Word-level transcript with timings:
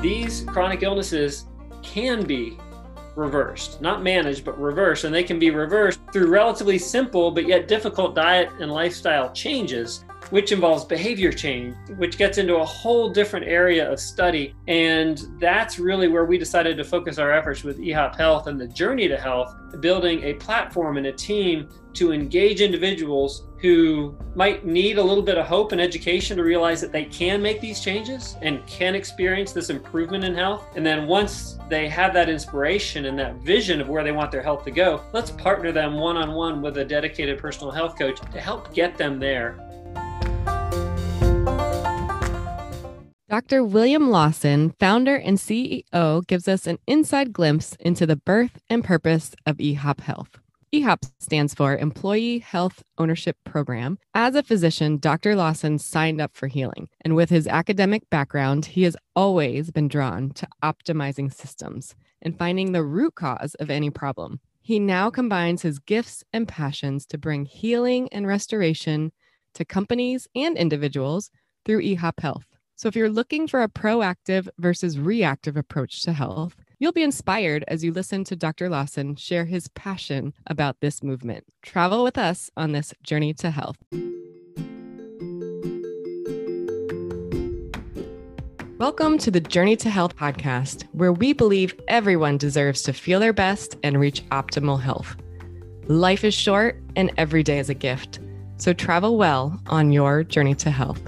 these 0.00 0.42
chronic 0.42 0.82
illnesses 0.82 1.46
can 1.82 2.24
be 2.24 2.56
reversed, 3.16 3.80
not 3.80 4.02
managed, 4.02 4.44
but 4.44 4.58
reversed. 4.60 5.04
And 5.04 5.14
they 5.14 5.24
can 5.24 5.38
be 5.38 5.50
reversed 5.50 6.00
through 6.12 6.28
relatively 6.28 6.78
simple 6.78 7.30
but 7.30 7.46
yet 7.46 7.68
difficult 7.68 8.14
diet 8.14 8.50
and 8.60 8.70
lifestyle 8.70 9.32
changes 9.32 10.04
which 10.30 10.52
involves 10.52 10.84
behavior 10.84 11.32
change, 11.32 11.74
which 11.96 12.18
gets 12.18 12.38
into 12.38 12.56
a 12.56 12.64
whole 12.64 13.10
different 13.10 13.46
area 13.46 13.90
of 13.90 13.98
study. 13.98 14.54
And 14.66 15.24
that's 15.38 15.78
really 15.78 16.08
where 16.08 16.24
we 16.24 16.38
decided 16.38 16.76
to 16.76 16.84
focus 16.84 17.18
our 17.18 17.32
efforts 17.32 17.64
with 17.64 17.78
eHop 17.78 18.16
Health 18.16 18.46
and 18.46 18.60
the 18.60 18.68
Journey 18.68 19.08
to 19.08 19.16
Health, 19.16 19.54
building 19.80 20.22
a 20.24 20.34
platform 20.34 20.96
and 20.96 21.06
a 21.06 21.12
team 21.12 21.68
to 21.94 22.12
engage 22.12 22.60
individuals 22.60 23.48
who 23.60 24.16
might 24.36 24.64
need 24.64 24.98
a 24.98 25.02
little 25.02 25.22
bit 25.22 25.36
of 25.36 25.46
hope 25.46 25.72
and 25.72 25.80
education 25.80 26.36
to 26.36 26.44
realize 26.44 26.80
that 26.80 26.92
they 26.92 27.04
can 27.04 27.42
make 27.42 27.60
these 27.60 27.80
changes 27.80 28.36
and 28.40 28.64
can 28.66 28.94
experience 28.94 29.52
this 29.52 29.68
improvement 29.68 30.22
in 30.22 30.34
health. 30.34 30.64
And 30.76 30.86
then 30.86 31.08
once 31.08 31.58
they 31.68 31.88
have 31.88 32.14
that 32.14 32.28
inspiration 32.28 33.06
and 33.06 33.18
that 33.18 33.36
vision 33.36 33.80
of 33.80 33.88
where 33.88 34.04
they 34.04 34.12
want 34.12 34.30
their 34.30 34.42
health 34.42 34.64
to 34.66 34.70
go, 34.70 35.02
let's 35.12 35.32
partner 35.32 35.72
them 35.72 35.94
one 35.94 36.16
on 36.16 36.34
one 36.34 36.62
with 36.62 36.78
a 36.78 36.84
dedicated 36.84 37.38
personal 37.38 37.72
health 37.72 37.98
coach 37.98 38.20
to 38.20 38.40
help 38.40 38.72
get 38.72 38.96
them 38.96 39.18
there 39.18 39.67
Dr. 43.28 43.62
William 43.62 44.08
Lawson, 44.08 44.70
founder 44.80 45.14
and 45.14 45.36
CEO, 45.36 46.26
gives 46.26 46.48
us 46.48 46.66
an 46.66 46.78
inside 46.86 47.30
glimpse 47.30 47.76
into 47.78 48.06
the 48.06 48.16
birth 48.16 48.58
and 48.70 48.82
purpose 48.82 49.34
of 49.44 49.58
eHop 49.58 50.00
Health. 50.00 50.38
EHOP 50.72 51.10
stands 51.18 51.52
for 51.52 51.76
Employee 51.76 52.38
Health 52.38 52.82
Ownership 52.96 53.36
Program. 53.44 53.98
As 54.14 54.34
a 54.34 54.42
physician, 54.42 54.96
Dr. 54.96 55.36
Lawson 55.36 55.78
signed 55.78 56.22
up 56.22 56.34
for 56.34 56.46
healing. 56.46 56.88
And 57.02 57.14
with 57.14 57.28
his 57.28 57.46
academic 57.46 58.08
background, 58.08 58.64
he 58.64 58.84
has 58.84 58.96
always 59.14 59.70
been 59.70 59.88
drawn 59.88 60.30
to 60.30 60.48
optimizing 60.64 61.30
systems 61.30 61.94
and 62.22 62.38
finding 62.38 62.72
the 62.72 62.82
root 62.82 63.16
cause 63.16 63.54
of 63.56 63.68
any 63.68 63.90
problem. 63.90 64.40
He 64.62 64.80
now 64.80 65.10
combines 65.10 65.60
his 65.60 65.78
gifts 65.78 66.24
and 66.32 66.48
passions 66.48 67.04
to 67.04 67.18
bring 67.18 67.44
healing 67.44 68.08
and 68.10 68.26
restoration 68.26 69.12
to 69.52 69.66
companies 69.66 70.26
and 70.34 70.56
individuals 70.56 71.30
through 71.66 71.82
EHOP 71.82 72.20
Health. 72.20 72.47
So, 72.78 72.86
if 72.86 72.94
you're 72.94 73.10
looking 73.10 73.48
for 73.48 73.60
a 73.60 73.68
proactive 73.68 74.46
versus 74.56 75.00
reactive 75.00 75.56
approach 75.56 76.00
to 76.02 76.12
health, 76.12 76.54
you'll 76.78 76.92
be 76.92 77.02
inspired 77.02 77.64
as 77.66 77.82
you 77.82 77.92
listen 77.92 78.22
to 78.22 78.36
Dr. 78.36 78.68
Lawson 78.68 79.16
share 79.16 79.46
his 79.46 79.66
passion 79.66 80.32
about 80.46 80.76
this 80.78 81.02
movement. 81.02 81.42
Travel 81.60 82.04
with 82.04 82.16
us 82.16 82.52
on 82.56 82.70
this 82.70 82.94
journey 83.02 83.34
to 83.34 83.50
health. 83.50 83.78
Welcome 88.78 89.18
to 89.18 89.32
the 89.32 89.40
Journey 89.40 89.74
to 89.74 89.90
Health 89.90 90.14
podcast, 90.14 90.84
where 90.92 91.12
we 91.12 91.32
believe 91.32 91.74
everyone 91.88 92.38
deserves 92.38 92.82
to 92.82 92.92
feel 92.92 93.18
their 93.18 93.32
best 93.32 93.74
and 93.82 93.98
reach 93.98 94.24
optimal 94.28 94.80
health. 94.80 95.16
Life 95.88 96.22
is 96.22 96.32
short 96.32 96.80
and 96.94 97.10
every 97.16 97.42
day 97.42 97.58
is 97.58 97.70
a 97.70 97.74
gift. 97.74 98.20
So 98.56 98.72
travel 98.72 99.18
well 99.18 99.60
on 99.66 99.90
your 99.90 100.22
journey 100.22 100.54
to 100.54 100.70
health. 100.70 101.02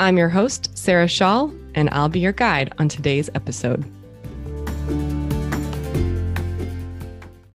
I'm 0.00 0.16
your 0.16 0.28
host, 0.28 0.70
Sarah 0.78 1.08
Shaw, 1.08 1.50
and 1.74 1.90
I'll 1.90 2.08
be 2.08 2.20
your 2.20 2.32
guide 2.32 2.72
on 2.78 2.88
today's 2.88 3.28
episode. 3.34 3.84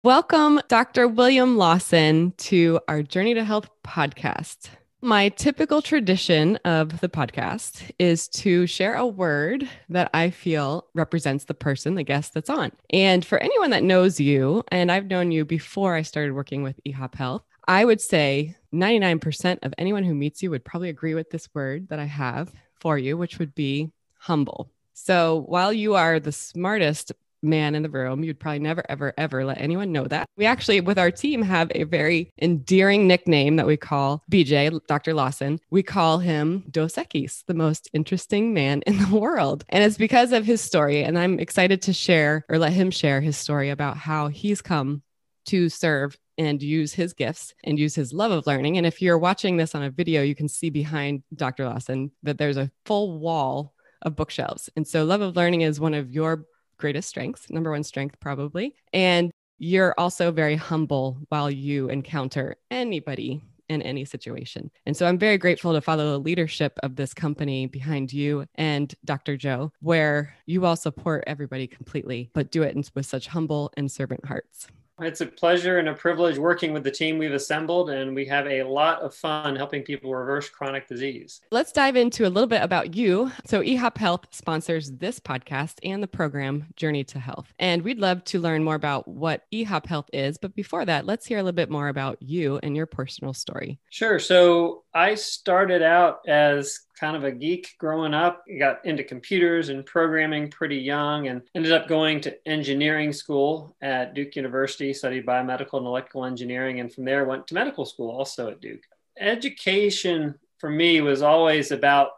Welcome, 0.03 0.59
Dr. 0.67 1.07
William 1.07 1.55
Lawson, 1.57 2.33
to 2.39 2.81
our 2.89 3.01
Journey 3.01 3.33
to 3.35 3.45
Health 3.45 3.69
podcast. 3.85 4.67
My 5.01 5.29
typical 5.29 5.81
tradition 5.81 6.57
of 6.65 6.99
the 6.99 7.07
podcast 7.07 7.91
is 7.97 8.27
to 8.29 8.67
share 8.67 8.95
a 8.95 9.07
word 9.07 9.69
that 9.87 10.09
I 10.13 10.29
feel 10.29 10.87
represents 10.93 11.45
the 11.45 11.53
person, 11.53 11.95
the 11.95 12.03
guest 12.03 12.33
that's 12.33 12.49
on. 12.49 12.73
And 12.89 13.25
for 13.25 13.37
anyone 13.37 13.69
that 13.69 13.83
knows 13.83 14.19
you, 14.19 14.63
and 14.69 14.91
I've 14.91 15.07
known 15.07 15.31
you 15.31 15.45
before 15.45 15.95
I 15.95 16.01
started 16.01 16.33
working 16.33 16.61
with 16.61 16.79
eHop 16.85 17.15
Health, 17.15 17.43
I 17.67 17.85
would 17.85 18.01
say 18.01 18.55
99% 18.73 19.59
of 19.63 19.73
anyone 19.77 20.03
who 20.03 20.13
meets 20.13 20.43
you 20.43 20.49
would 20.49 20.65
probably 20.65 20.89
agree 20.89 21.15
with 21.15 21.29
this 21.29 21.47
word 21.53 21.89
that 21.89 21.99
I 21.99 22.05
have 22.05 22.51
for 22.79 22.97
you, 22.97 23.17
which 23.17 23.39
would 23.39 23.55
be 23.55 23.91
humble. 24.17 24.69
So 24.93 25.43
while 25.47 25.71
you 25.71 25.95
are 25.95 26.19
the 26.19 26.31
smartest 26.31 27.11
man 27.43 27.75
in 27.75 27.83
the 27.83 27.89
room, 27.89 28.23
you'd 28.23 28.39
probably 28.39 28.59
never, 28.59 28.83
ever, 28.89 29.13
ever 29.17 29.45
let 29.45 29.59
anyone 29.59 29.91
know 29.91 30.05
that. 30.05 30.27
We 30.37 30.45
actually, 30.45 30.81
with 30.81 30.97
our 30.97 31.11
team, 31.11 31.41
have 31.41 31.71
a 31.75 31.83
very 31.83 32.31
endearing 32.41 33.07
nickname 33.07 33.57
that 33.57 33.67
we 33.67 33.77
call 33.77 34.23
BJ, 34.31 34.79
Dr. 34.87 35.13
Lawson. 35.13 35.59
We 35.69 35.83
call 35.83 36.19
him 36.19 36.63
Dos 36.71 36.95
Equis, 36.95 37.43
the 37.45 37.53
most 37.53 37.89
interesting 37.93 38.53
man 38.53 38.81
in 38.87 38.97
the 38.97 39.15
world. 39.19 39.65
And 39.69 39.83
it's 39.83 39.97
because 39.97 40.31
of 40.31 40.45
his 40.45 40.61
story. 40.61 41.03
And 41.03 41.19
I'm 41.19 41.39
excited 41.39 41.81
to 41.83 41.93
share 41.93 42.45
or 42.49 42.57
let 42.57 42.73
him 42.73 42.91
share 42.91 43.21
his 43.21 43.37
story 43.37 43.69
about 43.69 43.97
how 43.97 44.29
he's 44.29 44.61
come 44.61 45.03
to 45.45 45.67
serve 45.67 46.17
and 46.37 46.61
use 46.61 46.93
his 46.93 47.13
gifts 47.13 47.53
and 47.63 47.77
use 47.77 47.95
his 47.95 48.13
love 48.13 48.31
of 48.31 48.47
learning. 48.47 48.77
And 48.77 48.85
if 48.85 49.01
you're 49.01 49.17
watching 49.17 49.57
this 49.57 49.75
on 49.75 49.83
a 49.83 49.89
video, 49.89 50.21
you 50.21 50.35
can 50.35 50.47
see 50.47 50.69
behind 50.69 51.23
Dr. 51.35 51.65
Lawson 51.65 52.11
that 52.23 52.37
there's 52.37 52.57
a 52.57 52.71
full 52.85 53.19
wall 53.19 53.73
of 54.01 54.15
bookshelves. 54.15 54.69
And 54.75 54.87
so, 54.87 55.03
love 55.05 55.21
of 55.21 55.35
learning 55.35 55.61
is 55.61 55.79
one 55.79 55.93
of 55.93 56.11
your 56.11 56.45
greatest 56.77 57.09
strengths, 57.09 57.49
number 57.49 57.71
one 57.71 57.83
strength, 57.83 58.19
probably. 58.19 58.75
And 58.91 59.31
you're 59.59 59.95
also 59.97 60.31
very 60.31 60.55
humble 60.55 61.17
while 61.29 61.49
you 61.49 61.89
encounter 61.89 62.57
anybody 62.69 63.41
in 63.69 63.81
any 63.81 64.05
situation. 64.05 64.69
And 64.85 64.95
so 64.95 65.05
I'm 65.05 65.17
very 65.17 65.37
grateful 65.37 65.73
to 65.73 65.81
follow 65.81 66.11
the 66.11 66.19
leadership 66.19 66.77
of 66.83 66.95
this 66.95 67.13
company 67.13 67.65
behind 67.67 68.11
you 68.11 68.45
and 68.55 68.93
Dr. 69.05 69.37
Joe, 69.37 69.71
where 69.79 70.35
you 70.45 70.65
all 70.65 70.75
support 70.75 71.23
everybody 71.27 71.67
completely, 71.67 72.29
but 72.33 72.51
do 72.51 72.63
it 72.63 72.77
with 72.95 73.05
such 73.05 73.27
humble 73.27 73.71
and 73.77 73.91
servant 73.91 74.25
hearts. 74.25 74.67
It's 75.05 75.21
a 75.21 75.25
pleasure 75.25 75.79
and 75.79 75.89
a 75.89 75.93
privilege 75.93 76.37
working 76.37 76.73
with 76.73 76.83
the 76.83 76.91
team 76.91 77.17
we've 77.17 77.33
assembled, 77.33 77.89
and 77.89 78.15
we 78.15 78.25
have 78.25 78.47
a 78.47 78.63
lot 78.63 79.01
of 79.01 79.13
fun 79.13 79.55
helping 79.55 79.83
people 79.83 80.13
reverse 80.13 80.49
chronic 80.49 80.87
disease. 80.87 81.41
Let's 81.51 81.71
dive 81.71 81.95
into 81.95 82.25
a 82.25 82.29
little 82.29 82.47
bit 82.47 82.61
about 82.61 82.95
you. 82.95 83.31
So, 83.45 83.61
eHop 83.61 83.97
Health 83.97 84.27
sponsors 84.31 84.91
this 84.91 85.19
podcast 85.19 85.75
and 85.83 86.01
the 86.01 86.07
program 86.07 86.67
Journey 86.75 87.03
to 87.05 87.19
Health. 87.19 87.53
And 87.59 87.81
we'd 87.81 87.99
love 87.99 88.23
to 88.25 88.39
learn 88.39 88.63
more 88.63 88.75
about 88.75 89.07
what 89.07 89.45
eHop 89.53 89.85
Health 89.85 90.09
is. 90.13 90.37
But 90.37 90.55
before 90.55 90.85
that, 90.85 91.05
let's 91.05 91.25
hear 91.25 91.39
a 91.39 91.43
little 91.43 91.55
bit 91.55 91.69
more 91.69 91.87
about 91.87 92.21
you 92.21 92.59
and 92.63 92.75
your 92.75 92.85
personal 92.85 93.33
story. 93.33 93.79
Sure. 93.89 94.19
So, 94.19 94.83
I 94.93 95.15
started 95.15 95.81
out 95.81 96.19
as 96.27 96.79
kind 96.99 97.15
of 97.15 97.23
a 97.23 97.31
geek 97.31 97.75
growing 97.77 98.13
up. 98.13 98.43
Got 98.59 98.85
into 98.85 99.03
computers 99.03 99.69
and 99.69 99.85
programming 99.85 100.49
pretty 100.49 100.77
young 100.77 101.27
and 101.27 101.41
ended 101.55 101.71
up 101.71 101.87
going 101.87 102.21
to 102.21 102.47
engineering 102.47 103.13
school 103.13 103.75
at 103.81 104.13
Duke 104.13 104.35
University, 104.35 104.93
studied 104.93 105.25
biomedical 105.25 105.77
and 105.77 105.87
electrical 105.87 106.25
engineering. 106.25 106.79
And 106.79 106.93
from 106.93 107.05
there, 107.05 107.25
went 107.25 107.47
to 107.47 107.53
medical 107.53 107.85
school 107.85 108.11
also 108.11 108.49
at 108.49 108.61
Duke. 108.61 108.83
Education 109.19 110.35
for 110.59 110.69
me 110.69 111.01
was 111.01 111.21
always 111.21 111.71
about, 111.71 112.11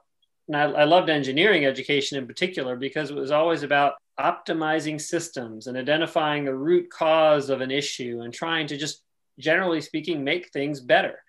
and 0.47 0.56
I, 0.56 0.64
I 0.64 0.84
loved 0.84 1.09
engineering 1.09 1.66
education 1.66 2.18
in 2.18 2.28
particular 2.28 2.75
because 2.75 3.09
it 3.09 3.16
was 3.16 3.31
always 3.31 3.64
about 3.64 3.94
optimizing 4.19 5.00
systems 5.00 5.68
and 5.68 5.78
identifying 5.78 6.46
the 6.46 6.56
root 6.56 6.90
cause 6.90 7.50
of 7.50 7.62
an 7.62 7.72
issue 7.72 8.22
and 8.24 8.34
trying 8.34 8.68
to 8.68 8.78
just 8.78 9.02
generally 9.40 9.81
speaking 9.81 10.24
make 10.24 10.50
things 10.50 10.80
better 10.80 11.19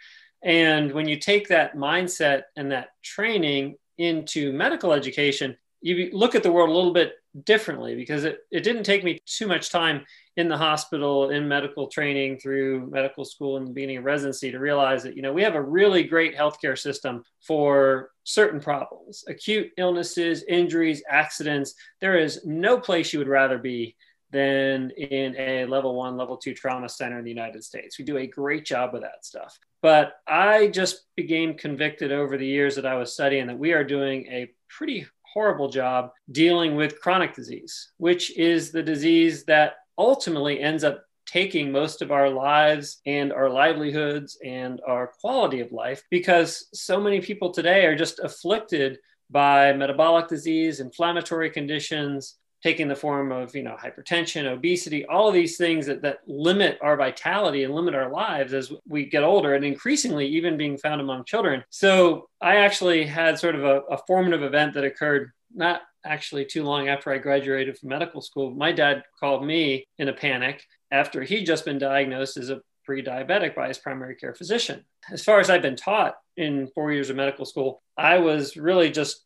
and 0.46 0.92
when 0.92 1.08
you 1.08 1.16
take 1.16 1.48
that 1.48 1.74
mindset 1.74 2.44
and 2.56 2.70
that 2.70 2.90
training 3.02 3.74
into 3.98 4.52
medical 4.52 4.92
education, 4.92 5.56
you 5.80 6.10
look 6.12 6.36
at 6.36 6.44
the 6.44 6.52
world 6.52 6.70
a 6.70 6.72
little 6.72 6.92
bit 6.92 7.14
differently 7.44 7.96
because 7.96 8.24
it, 8.24 8.38
it 8.52 8.62
didn't 8.62 8.84
take 8.84 9.02
me 9.02 9.18
too 9.26 9.48
much 9.48 9.70
time 9.70 10.06
in 10.36 10.48
the 10.48 10.56
hospital 10.56 11.30
in 11.30 11.48
medical 11.48 11.88
training 11.88 12.38
through 12.38 12.88
medical 12.92 13.24
school 13.24 13.56
and 13.56 13.66
the 13.66 13.72
beginning 13.72 13.96
of 13.96 14.04
residency 14.04 14.52
to 14.52 14.58
realize 14.58 15.02
that 15.02 15.16
you 15.16 15.22
know 15.22 15.32
we 15.32 15.42
have 15.42 15.56
a 15.56 15.60
really 15.60 16.04
great 16.04 16.36
healthcare 16.36 16.78
system 16.78 17.24
for 17.40 18.10
certain 18.24 18.60
problems 18.60 19.24
acute 19.28 19.71
illnesses 19.78 20.44
injuries 20.48 21.03
accidents. 21.10 21.74
There 22.00 22.18
is 22.18 22.47
no 22.47 22.78
place 22.78 23.12
you 23.12 23.18
would 23.18 23.28
rather 23.28 23.59
be 23.59 23.97
than 24.36 24.91
in 24.91 25.34
a 25.36 25.65
level 25.65 25.94
one, 25.94 26.16
level 26.16 26.36
two 26.36 26.53
trauma 26.53 26.88
center 26.88 27.18
in 27.18 27.24
the 27.24 27.30
United 27.30 27.65
States. 27.65 27.98
We 27.98 28.04
do 28.04 28.18
a 28.18 28.27
great 28.27 28.65
job 28.66 28.92
with 28.92 29.03
that 29.03 29.24
stuff. 29.24 29.59
But 29.80 30.15
I 30.27 30.68
just 30.68 31.04
became 31.16 31.54
convicted 31.54 32.12
over 32.12 32.36
the 32.36 32.47
years 32.47 32.77
that 32.77 32.86
I 32.86 32.97
was 32.97 33.15
studying 33.15 33.47
that 33.47 33.59
we 33.59 33.72
are 33.72 33.84
doing 33.84 34.27
a 34.27 34.50
pretty 34.68 35.06
horrible 35.33 35.68
job 35.68 36.10
dealing 36.30 36.77
with 36.77 37.00
chronic 37.00 37.34
disease, 37.34 37.92
which 37.97 38.36
is 38.36 38.72
the 38.72 38.83
disease 38.83 39.44
that 39.44 39.77
ultimately 39.97 40.60
ends 40.60 40.84
up 40.84 41.03
taking 41.27 41.72
most 41.72 42.03
of 42.03 42.12
our 42.12 42.28
lives 42.28 43.00
and 43.06 43.33
our 43.33 43.48
livelihoods 43.48 44.38
and 44.44 44.80
our 44.86 45.12
quality 45.21 45.60
of 45.60 45.72
life 45.72 46.03
because 46.10 46.68
so 46.72 47.00
many 47.00 47.21
people 47.21 47.50
today 47.50 47.86
are 47.86 47.97
just 47.97 48.21
afflicted 48.21 48.98
by 49.30 49.72
metabolic 49.72 50.28
disease, 50.28 50.78
inflammatory 50.78 51.50
conditions, 51.50 52.36
taking 52.62 52.88
the 52.88 52.97
form 52.97 53.32
of 53.32 53.54
you 53.54 53.62
know 53.62 53.76
hypertension 53.76 54.47
obesity 54.47 55.04
all 55.06 55.28
of 55.28 55.34
these 55.34 55.56
things 55.56 55.86
that, 55.86 56.03
that 56.03 56.18
limit 56.26 56.78
our 56.82 56.97
vitality 56.97 57.64
and 57.64 57.74
limit 57.74 57.94
our 57.94 58.10
lives 58.10 58.53
as 58.53 58.72
we 58.88 59.04
get 59.04 59.22
older 59.22 59.54
and 59.54 59.64
increasingly 59.64 60.26
even 60.26 60.56
being 60.56 60.76
found 60.78 61.00
among 61.00 61.24
children 61.24 61.62
so 61.70 62.28
i 62.41 62.56
actually 62.56 63.04
had 63.04 63.38
sort 63.38 63.54
of 63.54 63.64
a, 63.64 63.80
a 63.91 63.98
formative 64.06 64.42
event 64.42 64.74
that 64.74 64.84
occurred 64.84 65.30
not 65.54 65.82
actually 66.06 66.44
too 66.44 66.62
long 66.62 66.88
after 66.88 67.12
I 67.12 67.18
graduated 67.18 67.76
from 67.76 67.91
medical 67.91 68.20
school, 68.20 68.53
my 68.53 68.72
dad 68.72 69.02
called 69.18 69.44
me 69.44 69.86
in 69.98 70.09
a 70.09 70.12
panic 70.12 70.62
after 70.91 71.22
he'd 71.22 71.44
just 71.44 71.64
been 71.64 71.78
diagnosed 71.78 72.36
as 72.36 72.50
a 72.50 72.60
pre 72.84 73.02
diabetic 73.02 73.54
by 73.54 73.68
his 73.68 73.78
primary 73.78 74.14
care 74.14 74.34
physician. 74.34 74.84
As 75.10 75.24
far 75.24 75.41
as 75.41 75.50
I've 75.50 75.62
been 75.62 75.76
taught 75.76 76.14
in 76.36 76.68
four 76.68 76.92
years 76.92 77.10
of 77.10 77.16
medical 77.16 77.44
school, 77.44 77.82
I 77.98 78.18
was 78.18 78.56
really 78.56 78.91
just 78.91 79.24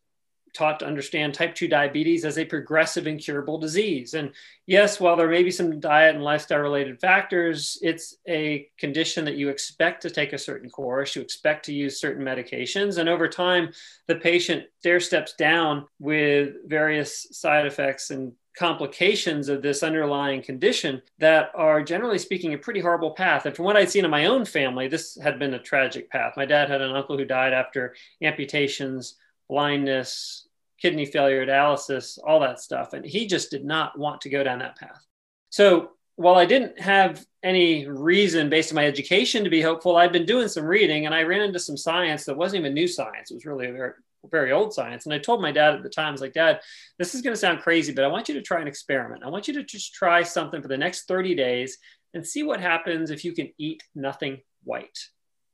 taught 0.53 0.81
to 0.81 0.87
understand 0.87 1.35
type 1.35 1.55
2 1.55 1.69
diabetes 1.69 2.25
as 2.25 2.39
a 2.39 2.45
progressive 2.45 3.07
incurable 3.07 3.59
disease. 3.59 4.15
And 4.15 4.33
yes, 4.67 5.01
while 5.01 5.17
there 5.17 5.29
may 5.29 5.43
be 5.43 5.51
some 5.51 5.81
diet 5.81 6.15
and 6.15 6.25
lifestyle 6.25 6.61
related 6.61 7.01
factors, 7.01 7.79
it's 7.83 8.17
a 8.29 8.69
condition 8.79 9.25
that 9.25 9.37
you 9.37 9.49
expect 9.49 10.03
to 10.03 10.11
take 10.11 10.33
a 10.33 10.39
certain 10.39 10.71
course, 10.71 11.17
you 11.17 11.23
expect 11.23 11.65
to 11.67 11.75
use 11.75 12.01
certain 12.01 12.25
medications. 12.25 12.99
And 12.99 13.09
over 13.09 13.29
time, 13.29 13.73
the 14.07 14.17
patient 14.17 14.65
stair 14.81 15.01
steps 15.01 15.35
down 15.35 15.87
with 15.99 16.55
various 16.67 17.27
side 17.31 17.67
effects 17.67 18.11
and 18.11 18.33
complications 18.59 19.49
of 19.49 19.63
this 19.63 19.83
underlying 19.83 20.43
condition 20.43 21.01
that 21.19 21.51
are 21.55 21.83
generally 21.83 22.19
speaking 22.19 22.53
a 22.53 22.59
pretty 22.59 22.81
horrible 22.81 23.13
path. 23.13 23.47
And 23.47 23.55
from 23.55 23.65
what 23.65 23.77
I'd 23.77 23.91
seen 23.91 24.05
in 24.05 24.11
my 24.11 24.27
own 24.27 24.45
family, 24.45 24.89
this 24.89 25.17
had 25.23 25.39
been 25.39 25.55
a 25.55 25.59
tragic 25.59 26.11
path. 26.11 26.35
My 26.37 26.47
dad 26.47 26.69
had 26.69 26.83
an 26.83 26.95
uncle 26.95 27.17
who 27.17 27.25
died 27.25 27.53
after 27.53 27.95
amputations, 28.21 29.17
blindness, 29.51 30.49
kidney 30.81 31.05
failure, 31.05 31.45
dialysis, 31.45 32.19
all 32.25 32.41
that 32.41 32.61
stuff. 32.61 32.95
And 32.95 33.05
he 33.05 33.27
just 33.27 33.51
did 33.51 33.65
not 33.65 33.99
want 33.99 34.23
to 34.23 34.31
go 34.31 34.43
down 34.43 34.61
that 34.61 34.79
path. 34.79 35.05
So 35.51 35.91
while 36.17 36.37
I 36.37 36.47
didn't 36.47 36.81
have 36.81 37.25
any 37.43 37.87
reason 37.87 38.49
based 38.49 38.73
on 38.73 38.77
my 38.77 38.87
education 38.87 39.45
to 39.45 39.51
be 39.51 39.61
hopeful, 39.61 39.97
I'd 39.97 40.13
been 40.13 40.25
doing 40.25 40.49
some 40.49 40.65
reading 40.65 41.05
and 41.05 41.15
I 41.15 41.25
ran 41.25 41.43
into 41.43 41.59
some 41.59 41.77
science 41.77 42.25
that 42.25 42.37
wasn't 42.37 42.61
even 42.61 42.73
new 42.73 42.89
science. 42.89 43.31
It 43.31 43.35
was 43.35 43.47
really 43.47 43.67
very 43.67 43.93
very 44.31 44.53
old 44.53 44.75
science. 44.75 45.07
And 45.07 45.15
I 45.15 45.19
told 45.19 45.41
my 45.41 45.53
dad 45.53 45.75
at 45.75 45.83
the 45.83 45.89
time, 45.89 46.09
I 46.09 46.13
was 46.13 46.21
like, 46.21 46.35
Dad, 46.35 46.61
this 46.99 47.15
is 47.15 47.23
going 47.23 47.33
to 47.33 47.41
sound 47.41 47.61
crazy, 47.61 47.93
but 47.93 48.05
I 48.05 48.09
want 48.09 48.29
you 48.29 48.35
to 48.35 48.43
try 48.43 48.61
an 48.61 48.69
experiment. 48.69 49.23
I 49.25 49.29
want 49.29 49.49
you 49.49 49.55
to 49.55 49.63
just 49.63 49.95
try 49.95 50.23
something 50.23 50.61
for 50.61 50.69
the 50.69 50.77
next 50.77 51.09
30 51.09 51.35
days 51.35 51.79
and 52.13 52.27
see 52.27 52.43
what 52.43 52.61
happens 52.61 53.11
if 53.11 53.25
you 53.25 53.33
can 53.33 53.51
eat 53.57 53.83
nothing 53.95 54.43
white. 54.65 54.99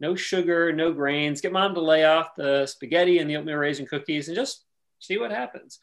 No 0.00 0.14
sugar, 0.14 0.72
no 0.72 0.92
grains. 0.92 1.40
Get 1.40 1.52
mom 1.52 1.74
to 1.74 1.80
lay 1.80 2.04
off 2.04 2.34
the 2.36 2.66
spaghetti 2.66 3.18
and 3.18 3.28
the 3.28 3.36
oatmeal 3.36 3.56
raisin 3.56 3.86
cookies 3.86 4.28
and 4.28 4.36
just 4.36 4.64
see 5.00 5.18
what 5.18 5.30
happens. 5.30 5.78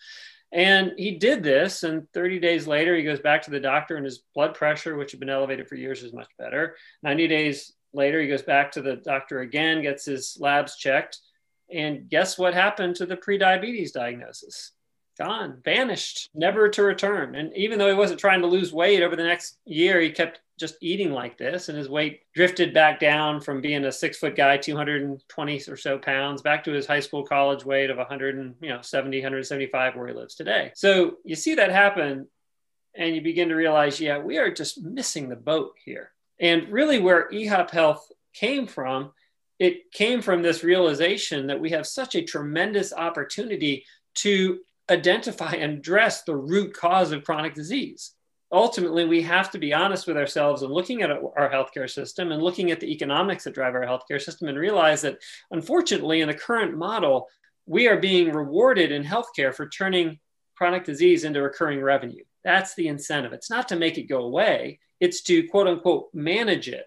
And 0.51 0.93
he 0.97 1.17
did 1.17 1.43
this. 1.43 1.83
And 1.83 2.07
30 2.13 2.39
days 2.39 2.67
later, 2.67 2.95
he 2.95 3.03
goes 3.03 3.19
back 3.19 3.41
to 3.43 3.51
the 3.51 3.59
doctor, 3.59 3.95
and 3.95 4.05
his 4.05 4.23
blood 4.35 4.53
pressure, 4.53 4.95
which 4.95 5.11
had 5.11 5.19
been 5.19 5.29
elevated 5.29 5.67
for 5.67 5.75
years, 5.75 6.03
is 6.03 6.13
much 6.13 6.29
better. 6.37 6.75
90 7.01 7.27
days 7.27 7.73
later, 7.91 8.21
he 8.21 8.27
goes 8.27 8.43
back 8.43 8.71
to 8.73 8.81
the 8.81 8.97
doctor 8.97 9.39
again, 9.39 9.81
gets 9.81 10.05
his 10.05 10.37
labs 10.39 10.75
checked 10.77 11.19
and 11.73 12.09
guess 12.09 12.37
what 12.37 12.53
happened 12.53 12.95
to 12.97 13.05
the 13.05 13.17
prediabetes 13.17 13.91
diagnosis? 13.91 14.71
Gone, 15.17 15.61
vanished, 15.63 16.29
never 16.33 16.69
to 16.69 16.83
return. 16.83 17.35
And 17.35 17.55
even 17.55 17.77
though 17.77 17.87
he 17.87 17.93
wasn't 17.93 18.19
trying 18.19 18.41
to 18.41 18.47
lose 18.47 18.73
weight 18.73 19.03
over 19.03 19.15
the 19.15 19.23
next 19.23 19.57
year, 19.65 19.99
he 19.99 20.11
kept 20.11 20.39
just 20.63 20.81
eating 20.81 21.11
like 21.11 21.37
this, 21.37 21.67
and 21.67 21.77
his 21.77 21.89
weight 21.89 22.21
drifted 22.33 22.73
back 22.73 23.01
down 23.01 23.41
from 23.41 23.59
being 23.59 23.83
a 23.83 23.91
six 23.91 24.17
foot 24.17 24.37
guy, 24.37 24.55
220 24.55 25.61
or 25.67 25.75
so 25.75 25.97
pounds, 25.97 26.41
back 26.41 26.63
to 26.63 26.71
his 26.71 26.85
high 26.85 27.01
school 27.01 27.25
college 27.25 27.65
weight 27.65 27.89
of 27.89 27.97
100 27.97 28.37
and 28.37 28.55
you 28.61 28.69
know 28.69 28.81
70, 28.81 29.17
175, 29.17 29.95
where 29.97 30.07
he 30.07 30.13
lives 30.13 30.35
today. 30.35 30.71
So 30.73 31.17
you 31.25 31.35
see 31.35 31.55
that 31.55 31.69
happen, 31.69 32.27
and 32.95 33.13
you 33.13 33.21
begin 33.21 33.49
to 33.49 33.55
realize, 33.55 33.99
yeah, 33.99 34.19
we 34.19 34.37
are 34.37 34.53
just 34.53 34.81
missing 34.81 35.27
the 35.27 35.35
boat 35.35 35.73
here. 35.83 36.11
And 36.39 36.69
really, 36.69 36.99
where 36.99 37.29
EHOP 37.29 37.71
Health 37.71 38.09
came 38.33 38.67
from 38.67 39.11
it 39.59 39.91
came 39.91 40.21
from 40.21 40.41
this 40.41 40.63
realization 40.63 41.47
that 41.47 41.59
we 41.59 41.69
have 41.69 41.85
such 41.85 42.15
a 42.15 42.23
tremendous 42.23 42.91
opportunity 42.91 43.85
to 44.15 44.59
identify 44.89 45.51
and 45.51 45.77
address 45.77 46.23
the 46.23 46.35
root 46.35 46.73
cause 46.73 47.11
of 47.11 47.23
chronic 47.23 47.53
disease. 47.53 48.13
Ultimately, 48.53 49.05
we 49.05 49.23
have 49.23 49.49
to 49.51 49.57
be 49.57 49.73
honest 49.73 50.05
with 50.05 50.15
ourselves 50.15 50.61
and 50.61 50.71
looking 50.71 51.01
at 51.01 51.09
our 51.09 51.49
healthcare 51.49 51.89
system 51.89 52.31
and 52.31 52.41
looking 52.41 52.69
at 52.69 52.79
the 52.79 52.91
economics 52.91 53.43
that 53.45 53.55
drive 53.55 53.73
our 53.73 53.81
healthcare 53.81 54.21
system 54.21 54.47
and 54.47 54.59
realize 54.59 55.01
that, 55.01 55.17
unfortunately, 55.49 56.21
in 56.21 56.27
the 56.27 56.35
current 56.35 56.77
model, 56.77 57.27
we 57.65 57.87
are 57.87 57.97
being 57.97 58.31
rewarded 58.31 58.91
in 58.91 59.03
healthcare 59.03 59.51
for 59.51 59.67
turning 59.67 60.19
chronic 60.55 60.83
disease 60.83 61.23
into 61.23 61.41
recurring 61.41 61.81
revenue. 61.81 62.23
That's 62.43 62.75
the 62.75 62.89
incentive. 62.89 63.33
It's 63.33 63.49
not 63.49 63.67
to 63.69 63.75
make 63.75 63.97
it 63.97 64.03
go 64.03 64.19
away, 64.19 64.79
it's 64.99 65.21
to 65.23 65.47
quote 65.47 65.67
unquote 65.67 66.09
manage 66.13 66.69
it 66.69 66.85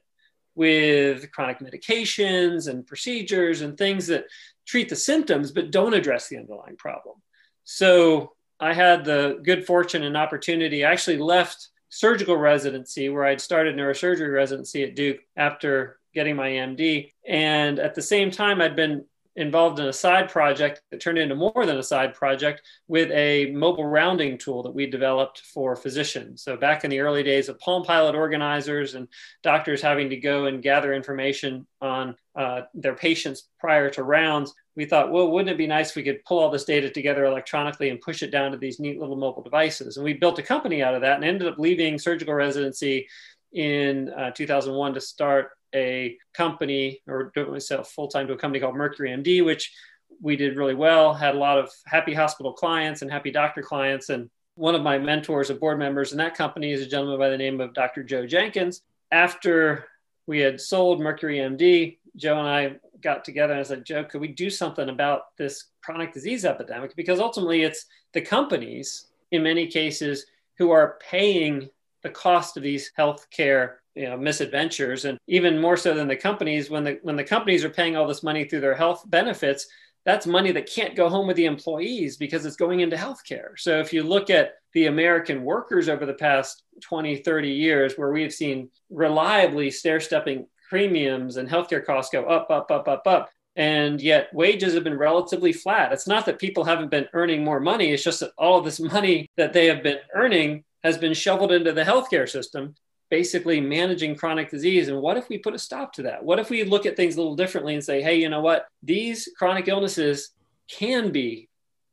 with 0.55 1.33
chronic 1.33 1.59
medications 1.59 2.69
and 2.69 2.87
procedures 2.87 3.63
and 3.63 3.77
things 3.77 4.07
that 4.07 4.27
treat 4.67 4.89
the 4.89 4.97
symptoms 4.97 5.51
but 5.51 5.73
don't 5.73 5.95
address 5.95 6.29
the 6.29 6.39
underlying 6.39 6.77
problem. 6.77 7.17
So 7.65 8.36
I 8.61 8.73
had 8.73 9.05
the 9.05 9.41
good 9.43 9.67
fortune 9.67 10.03
and 10.03 10.17
opportunity. 10.17 10.85
I 10.85 10.93
actually 10.93 11.19
left 11.19 11.69
surgical 11.89 12.37
residency 12.37 13.09
where 13.09 13.25
I'd 13.25 13.41
started 13.41 13.77
neurosurgery 13.77 14.33
residency 14.33 14.85
at 14.85 14.97
Duke 14.97 15.19
after 15.37 15.99
getting 16.15 16.37
my 16.37 16.51
MD. 16.51 17.13
And 17.27 17.79
at 17.79 17.95
the 17.95 18.03
same 18.03 18.31
time, 18.31 18.61
I'd 18.61 18.77
been 18.77 19.05
involved 19.37 19.79
in 19.79 19.87
a 19.87 19.93
side 19.93 20.31
project 20.31 20.81
that 20.91 21.01
turned 21.01 21.19
into 21.19 21.35
more 21.35 21.67
than 21.67 21.77
a 21.77 21.83
side 21.83 22.15
project 22.15 22.63
with 22.89 23.11
a 23.11 23.53
mobile 23.53 23.85
rounding 23.85 24.39
tool 24.39 24.63
that 24.63 24.75
we 24.75 24.87
developed 24.87 25.41
for 25.41 25.77
physicians. 25.77 26.43
So 26.43 26.57
back 26.57 26.85
in 26.85 26.91
the 26.91 27.01
early 27.01 27.23
days 27.23 27.49
of 27.49 27.59
Palm 27.59 27.85
Pilot 27.85 28.15
organizers 28.15 28.95
and 28.95 29.09
doctors 29.43 29.83
having 29.83 30.09
to 30.11 30.17
go 30.17 30.47
and 30.47 30.63
gather 30.63 30.95
information 30.95 31.67
on 31.83 32.17
uh, 32.35 32.63
their 32.73 32.95
patients 32.95 33.49
prior 33.61 33.91
to 33.91 34.03
rounds, 34.03 34.55
we 34.75 34.87
thought, 34.87 35.13
well, 35.13 35.31
wouldn't 35.31 35.51
it 35.51 35.59
be 35.59 35.67
nice 35.67 35.91
if 35.91 35.97
we 35.97 36.03
could 36.03 36.25
pull 36.25 36.39
all 36.39 36.51
this 36.51 36.65
data 36.65 36.89
together 36.89 37.27
electronically 37.27 37.91
and 37.91 38.01
push 38.01 38.23
it 38.23 38.31
down 38.31 38.53
to 38.53 38.59
these 38.59 38.81
neat 38.81 38.99
little 38.99 39.17
mobile 39.17 39.43
devices? 39.43 39.97
And 39.97 40.05
we 40.05 40.15
built 40.15 40.39
a 40.39 40.43
company 40.43 40.83
out 40.83 40.95
of 40.95 41.03
that 41.03 41.17
and 41.17 41.25
ended 41.25 41.49
up 41.49 41.59
leaving 41.59 41.99
surgical 41.99 42.35
residency 42.35 43.07
in 43.53 44.11
uh, 44.11 44.31
2001 44.31 44.95
to 44.95 45.01
start 45.01 45.51
a 45.77 46.17
company 46.35 47.01
or 47.07 47.31
doing 47.35 47.53
myself 47.53 47.91
full 47.91 48.09
time 48.09 48.27
to 48.27 48.33
a 48.33 48.39
company 48.39 48.61
called 48.61 48.75
Mercury 48.75 49.11
MD, 49.11 49.45
which 49.45 49.73
we 50.21 50.35
did 50.35 50.57
really 50.57 50.75
well, 50.75 51.13
had 51.13 51.35
a 51.35 51.39
lot 51.39 51.59
of 51.59 51.71
happy 51.87 52.15
hospital 52.15 52.53
clients 52.53 53.03
and 53.03 53.11
happy 53.11 53.31
doctor 53.31 53.63
clients. 53.63 54.09
And 54.09 54.31
one 54.55 54.75
of 54.75 54.83
my 54.83 54.99
mentors 54.99 55.51
and 55.51 55.61
board 55.61 55.79
members 55.79 56.13
in 56.13 56.19
that 56.19 56.35
company 56.35 56.73
is 56.73 56.81
a 56.81 56.87
gentleman 56.87 57.19
by 57.19 57.29
the 57.29 57.37
name 57.37 57.61
of 57.61 57.75
Dr. 57.75 58.03
Joe 58.03 58.27
Jenkins. 58.27 58.83
After 59.13 59.85
we 60.27 60.41
had 60.41 60.61
sold 60.61 61.01
Mercury 61.01 61.39
MD, 61.39 61.99
Joe 62.17 62.39
and 62.39 62.49
I 62.49 62.77
got 63.03 63.25
together 63.25 63.53
and 63.53 63.61
I 63.61 63.65
said, 63.65 63.85
Joe, 63.85 64.05
could 64.05 64.23
we 64.23 64.29
do 64.29 64.49
something 64.49 64.89
about 64.89 65.37
this 65.37 65.67
chronic 65.83 66.15
disease 66.15 66.45
epidemic? 66.45 66.97
Because 66.97 67.21
ultimately 67.21 67.63
it's 67.63 67.85
the 68.15 68.23
companies 68.23 69.09
in 69.31 69.43
many 69.43 69.67
cases 69.67 70.27
who 70.57 70.71
are 70.71 70.99
paying 71.01 71.69
the 72.03 72.11
cost 72.11 72.57
of 72.57 72.63
these 72.63 72.93
healthcare 72.99 73.75
you 73.97 74.05
know 74.05 74.17
misadventures 74.17 75.07
and 75.07 75.19
even 75.27 75.59
more 75.59 75.77
so 75.77 75.95
than 75.95 76.07
the 76.07 76.17
companies 76.17 76.71
when 76.71 76.85
the 76.85 76.99
when 77.03 77.17
the 77.17 77.25
companies 77.25 77.65
are 77.65 77.71
paying 77.71 77.97
all 77.97 78.07
this 78.07 78.23
money 78.23 78.45
through 78.45 78.61
their 78.61 78.75
health 78.75 79.03
benefits 79.07 79.67
that's 80.05 80.27
money 80.27 80.53
that 80.53 80.71
can't 80.71 80.95
go 80.95 81.09
home 81.09 81.27
with 81.27 81.37
the 81.37 81.47
employees 81.47 82.17
because 82.17 82.47
it's 82.47 82.55
going 82.55 82.79
into 82.79 82.95
healthcare. 82.95 83.59
So 83.59 83.81
if 83.81 83.93
you 83.93 84.05
look 84.05 84.31
at 84.31 84.53
the 84.73 84.87
american 84.87 85.43
workers 85.43 85.89
over 85.89 86.07
the 86.07 86.15
past 86.15 86.63
20 86.83 87.17
30 87.17 87.49
years 87.49 87.95
where 87.97 88.13
we've 88.13 88.33
seen 88.33 88.71
reliably 88.91 89.71
stair 89.71 89.99
stepping 89.99 90.47
premiums 90.69 91.39
and 91.39 91.49
healthcare 91.49 91.85
costs 91.85 92.13
go 92.13 92.25
up 92.25 92.51
up 92.51 92.71
up 92.71 92.87
up 92.87 93.07
up 93.07 93.31
and 93.57 94.03
yet 94.03 94.29
wages 94.35 94.75
have 94.75 94.85
been 94.85 94.99
relatively 94.99 95.53
flat. 95.53 95.91
It's 95.91 96.07
not 96.07 96.27
that 96.27 96.39
people 96.39 96.65
haven't 96.65 96.91
been 96.91 97.09
earning 97.15 97.43
more 97.43 97.61
money 97.61 97.93
it's 97.93 98.05
just 98.05 98.21
that 98.21 98.33
all 98.37 98.59
of 98.59 98.65
this 98.65 98.79
money 98.79 99.31
that 99.37 99.55
they 99.55 99.67
have 99.67 99.83
been 99.83 99.99
earning 100.15 100.65
has 100.85 100.99
been 100.99 101.15
shoveled 101.15 101.51
into 101.51 101.73
the 101.73 101.83
healthcare 101.83 102.29
system 102.29 102.75
basically 103.11 103.61
managing 103.61 104.17
chronic 104.17 104.51
disease. 104.51 104.89
And 104.89 105.01
what 105.01 105.17
if 105.17 105.29
we 105.29 105.39
put 105.39 105.55
a 105.55 105.59
stop 105.59 105.93
to 105.95 106.03
that? 106.03 106.25
What 106.25 106.39
if 106.39 106.51
we 106.51 106.65
look 106.65 106.87
at 106.87 106.97
things 106.97 107.15
a 107.15 107.19
little 107.19 107.37
differently 107.37 107.75
and 107.75 107.85
say, 107.85 108.03
hey, 108.03 108.17
you 108.17 108.29
know 108.29 108.41
what? 108.41 108.67
These 108.83 109.29
chronic 109.37 109.69
illnesses 109.69 110.31
can 110.69 111.13
be 111.13 111.49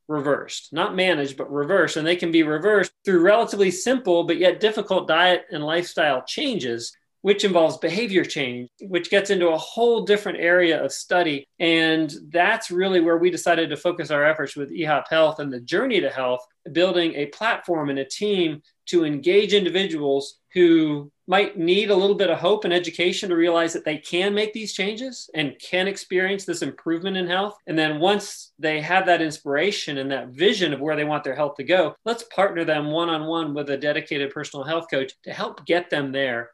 reversed, 0.08 0.74
not 0.74 0.96
managed, 0.96 1.38
but 1.38 1.52
reversed. 1.52 1.98
And 1.98 2.06
they 2.06 2.16
can 2.16 2.32
be 2.32 2.44
reversed 2.44 2.92
through 3.06 3.22
relatively 3.22 3.72
simple 3.72 4.24
but 4.24 4.38
yet 4.38 4.60
difficult 4.60 5.08
diet 5.08 5.46
and 5.52 5.64
lifestyle 5.64 6.24
changes, 6.26 6.96
which 7.22 7.46
involves 7.46 7.78
behavior 7.78 8.26
change, 8.26 8.70
which 8.82 9.10
gets 9.10 9.30
into 9.30 9.50
a 9.50 9.58
whole 9.58 10.04
different 10.04 10.40
area 10.40 10.84
of 10.84 10.92
study. 10.92 11.46
And 11.60 12.14
that's 12.30 12.70
really 12.70 13.00
where 13.00 13.18
we 13.18 13.32
decided 13.32 13.70
to 13.70 13.78
focus 13.78 14.12
our 14.12 14.26
efforts 14.26 14.58
with 14.58 14.72
EHOP 14.72 15.08
Health 15.10 15.40
and 15.40 15.52
the 15.52 15.62
journey 15.62 16.02
to 16.02 16.10
health, 16.10 16.46
building 16.74 17.14
a 17.16 17.28
platform 17.28 17.90
and 17.90 18.00
a 18.00 18.06
team 18.06 18.62
to 18.88 19.06
engage 19.06 19.54
individuals 19.54 20.40
who 20.54 21.12
might 21.26 21.58
need 21.58 21.90
a 21.90 21.96
little 21.96 22.16
bit 22.16 22.30
of 22.30 22.38
hope 22.38 22.66
and 22.66 22.74
education 22.74 23.30
to 23.30 23.36
realize 23.36 23.74
that 23.74 23.86
they 23.86 23.98
can 23.98 24.34
make 24.34 24.52
these 24.54 24.74
changes 24.74 25.30
and 25.34 25.58
can 25.60 25.88
experience 25.88 26.44
this 26.44 26.62
improvement 26.62 27.16
in 27.16 27.28
health. 27.28 27.58
And 27.66 27.80
then 27.80 28.00
once 28.00 28.52
they 28.60 28.82
have 28.82 29.06
that 29.06 29.22
inspiration 29.22 29.98
and 30.00 30.12
that 30.12 30.30
vision 30.30 30.74
of 30.74 30.82
where 30.82 30.96
they 30.96 31.06
want 31.06 31.24
their 31.24 31.36
health 31.36 31.56
to 31.56 31.64
go, 31.64 31.96
let's 32.04 32.24
partner 32.24 32.66
them 32.66 32.92
one 32.92 33.10
on 33.10 33.26
one 33.26 33.54
with 33.54 33.70
a 33.70 33.78
dedicated 33.78 34.32
personal 34.32 34.66
health 34.66 34.88
coach 34.92 35.14
to 35.24 35.32
help 35.32 35.66
get 35.66 35.90
them 35.90 36.12
there. 36.12 36.52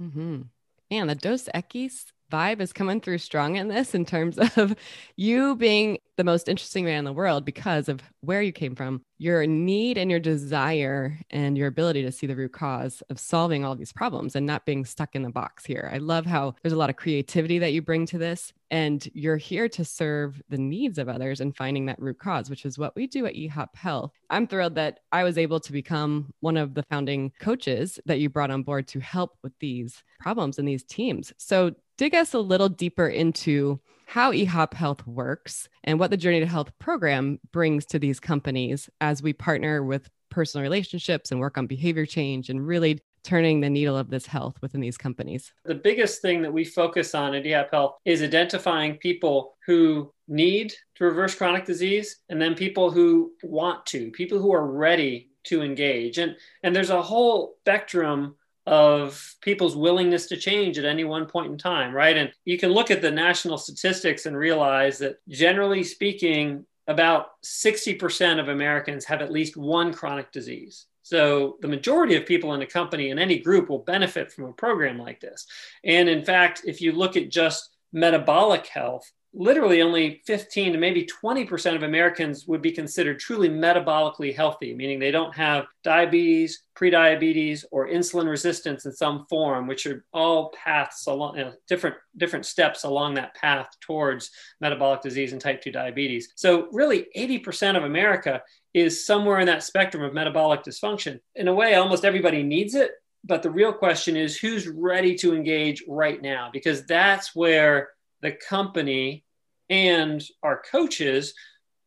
Mm-hmm. 0.00 0.42
Man, 0.90 1.06
the 1.06 1.14
Dos 1.14 1.48
Equis 1.54 2.04
vibe 2.30 2.60
is 2.60 2.72
coming 2.72 3.00
through 3.00 3.18
strong 3.18 3.56
in 3.56 3.68
this 3.68 3.94
in 3.94 4.04
terms 4.04 4.38
of 4.56 4.74
you 5.16 5.56
being 5.56 5.98
the 6.16 6.24
most 6.24 6.48
interesting 6.48 6.84
man 6.84 7.00
in 7.00 7.04
the 7.04 7.12
world 7.12 7.44
because 7.44 7.88
of 7.88 8.02
where 8.20 8.42
you 8.42 8.52
came 8.52 8.74
from, 8.74 9.02
your 9.18 9.46
need 9.46 9.98
and 9.98 10.10
your 10.10 10.20
desire 10.20 11.18
and 11.30 11.56
your 11.58 11.68
ability 11.68 12.02
to 12.02 12.12
see 12.12 12.26
the 12.26 12.36
root 12.36 12.52
cause 12.52 13.02
of 13.10 13.20
solving 13.20 13.64
all 13.64 13.74
these 13.74 13.92
problems 13.92 14.34
and 14.34 14.46
not 14.46 14.64
being 14.64 14.84
stuck 14.84 15.14
in 15.14 15.22
the 15.22 15.30
box 15.30 15.64
here. 15.64 15.90
I 15.92 15.98
love 15.98 16.24
how 16.26 16.54
there's 16.62 16.72
a 16.72 16.78
lot 16.78 16.90
of 16.90 16.96
creativity 16.96 17.58
that 17.58 17.72
you 17.72 17.82
bring 17.82 18.06
to 18.06 18.18
this 18.18 18.52
and 18.70 19.06
you're 19.12 19.36
here 19.36 19.68
to 19.68 19.84
serve 19.84 20.42
the 20.48 20.58
needs 20.58 20.98
of 20.98 21.08
others 21.08 21.40
and 21.40 21.56
finding 21.56 21.86
that 21.86 22.00
root 22.00 22.18
cause, 22.18 22.50
which 22.50 22.64
is 22.64 22.78
what 22.78 22.96
we 22.96 23.06
do 23.06 23.26
at 23.26 23.34
eHop 23.34 23.74
Health. 23.74 24.12
I'm 24.30 24.46
thrilled 24.46 24.74
that 24.74 25.00
I 25.12 25.22
was 25.22 25.38
able 25.38 25.60
to 25.60 25.72
become 25.72 26.32
one 26.40 26.56
of 26.56 26.74
the 26.74 26.82
founding 26.84 27.32
coaches 27.38 28.00
that 28.06 28.18
you 28.18 28.28
brought 28.28 28.50
on 28.50 28.62
board 28.62 28.88
to 28.88 29.00
help 29.00 29.36
with 29.42 29.52
these 29.60 30.02
problems 30.18 30.58
and 30.58 30.66
these 30.66 30.82
teams. 30.82 31.32
So 31.36 31.74
dig 31.96 32.14
us 32.14 32.34
a 32.34 32.38
little 32.38 32.68
deeper 32.68 33.06
into 33.06 33.80
how 34.06 34.32
eHop 34.32 34.74
Health 34.74 35.06
works 35.06 35.68
and 35.84 35.98
what 35.98 36.10
the 36.10 36.16
Journey 36.16 36.40
to 36.40 36.46
Health 36.46 36.70
program 36.78 37.40
brings 37.52 37.84
to 37.86 37.98
these 37.98 38.20
companies 38.20 38.88
as 39.00 39.22
we 39.22 39.32
partner 39.32 39.82
with 39.82 40.08
personal 40.30 40.62
relationships 40.62 41.30
and 41.30 41.40
work 41.40 41.58
on 41.58 41.66
behavior 41.66 42.06
change 42.06 42.48
and 42.48 42.66
really 42.66 43.00
turning 43.24 43.60
the 43.60 43.68
needle 43.68 43.96
of 43.96 44.08
this 44.08 44.26
health 44.26 44.56
within 44.62 44.80
these 44.80 44.96
companies? 44.96 45.52
The 45.64 45.74
biggest 45.74 46.22
thing 46.22 46.42
that 46.42 46.52
we 46.52 46.64
focus 46.64 47.14
on 47.14 47.34
at 47.34 47.42
eHop 47.42 47.70
Health 47.72 47.96
is 48.04 48.22
identifying 48.22 48.96
people 48.98 49.56
who 49.66 50.12
need 50.28 50.72
to 50.94 51.04
reverse 51.04 51.34
chronic 51.34 51.64
disease 51.64 52.20
and 52.28 52.40
then 52.40 52.54
people 52.54 52.90
who 52.90 53.32
want 53.42 53.84
to, 53.86 54.12
people 54.12 54.38
who 54.38 54.52
are 54.52 54.70
ready 54.70 55.30
to 55.44 55.62
engage. 55.62 56.18
And, 56.18 56.36
and 56.62 56.74
there's 56.74 56.90
a 56.90 57.02
whole 57.02 57.56
spectrum 57.62 58.36
of 58.66 59.34
people's 59.40 59.76
willingness 59.76 60.26
to 60.26 60.36
change 60.36 60.78
at 60.78 60.84
any 60.84 61.04
one 61.04 61.26
point 61.26 61.52
in 61.52 61.58
time, 61.58 61.94
right? 61.94 62.16
And 62.16 62.32
you 62.44 62.58
can 62.58 62.72
look 62.72 62.90
at 62.90 63.00
the 63.00 63.10
national 63.10 63.58
statistics 63.58 64.26
and 64.26 64.36
realize 64.36 64.98
that 64.98 65.16
generally 65.28 65.84
speaking, 65.84 66.66
about 66.88 67.40
60% 67.42 68.40
of 68.40 68.48
Americans 68.48 69.04
have 69.04 69.20
at 69.20 69.32
least 69.32 69.56
one 69.56 69.92
chronic 69.92 70.30
disease. 70.32 70.86
So 71.02 71.56
the 71.60 71.68
majority 71.68 72.16
of 72.16 72.26
people 72.26 72.54
in 72.54 72.62
a 72.62 72.66
company 72.66 73.10
in 73.10 73.18
any 73.18 73.38
group 73.38 73.68
will 73.68 73.80
benefit 73.80 74.32
from 74.32 74.44
a 74.44 74.52
program 74.52 74.98
like 74.98 75.20
this. 75.20 75.46
And 75.84 76.08
in 76.08 76.24
fact, 76.24 76.62
if 76.64 76.80
you 76.80 76.92
look 76.92 77.16
at 77.16 77.30
just 77.30 77.70
metabolic 77.92 78.66
health, 78.66 79.10
literally 79.38 79.82
only 79.82 80.22
15 80.26 80.72
to 80.72 80.78
maybe 80.78 81.06
20% 81.22 81.76
of 81.76 81.82
Americans 81.82 82.46
would 82.46 82.62
be 82.62 82.72
considered 82.72 83.20
truly 83.20 83.50
metabolically 83.50 84.34
healthy, 84.34 84.74
meaning 84.74 84.98
they 84.98 85.10
don't 85.10 85.36
have 85.36 85.66
diabetes, 85.84 86.62
prediabetes, 86.74 87.62
or 87.70 87.86
insulin 87.86 88.28
resistance 88.28 88.86
in 88.86 88.92
some 88.92 89.26
form, 89.28 89.66
which 89.66 89.86
are 89.86 90.04
all 90.14 90.54
paths 90.64 91.06
along 91.06 91.36
you 91.36 91.44
know, 91.44 91.52
different 91.68 91.96
different 92.16 92.46
steps 92.46 92.84
along 92.84 93.14
that 93.14 93.34
path 93.34 93.68
towards 93.82 94.30
metabolic 94.60 95.02
disease 95.02 95.32
and 95.32 95.40
type 95.40 95.60
2 95.60 95.70
diabetes. 95.70 96.32
So 96.34 96.68
really 96.72 97.06
80% 97.14 97.76
of 97.76 97.84
America 97.84 98.42
is 98.72 99.04
somewhere 99.04 99.40
in 99.40 99.46
that 99.46 99.62
spectrum 99.62 100.02
of 100.02 100.14
metabolic 100.14 100.62
dysfunction. 100.62 101.20
In 101.34 101.48
a 101.48 101.54
way, 101.54 101.74
almost 101.74 102.06
everybody 102.06 102.42
needs 102.42 102.74
it. 102.74 102.92
But 103.22 103.42
the 103.42 103.50
real 103.50 103.72
question 103.72 104.16
is 104.16 104.38
who's 104.38 104.66
ready 104.66 105.14
to 105.16 105.34
engage 105.34 105.82
right 105.88 106.22
now? 106.22 106.48
Because 106.52 106.86
that's 106.86 107.34
where 107.34 107.90
the 108.22 108.32
company 108.32 109.24
and 109.70 110.22
our 110.42 110.62
coaches 110.70 111.34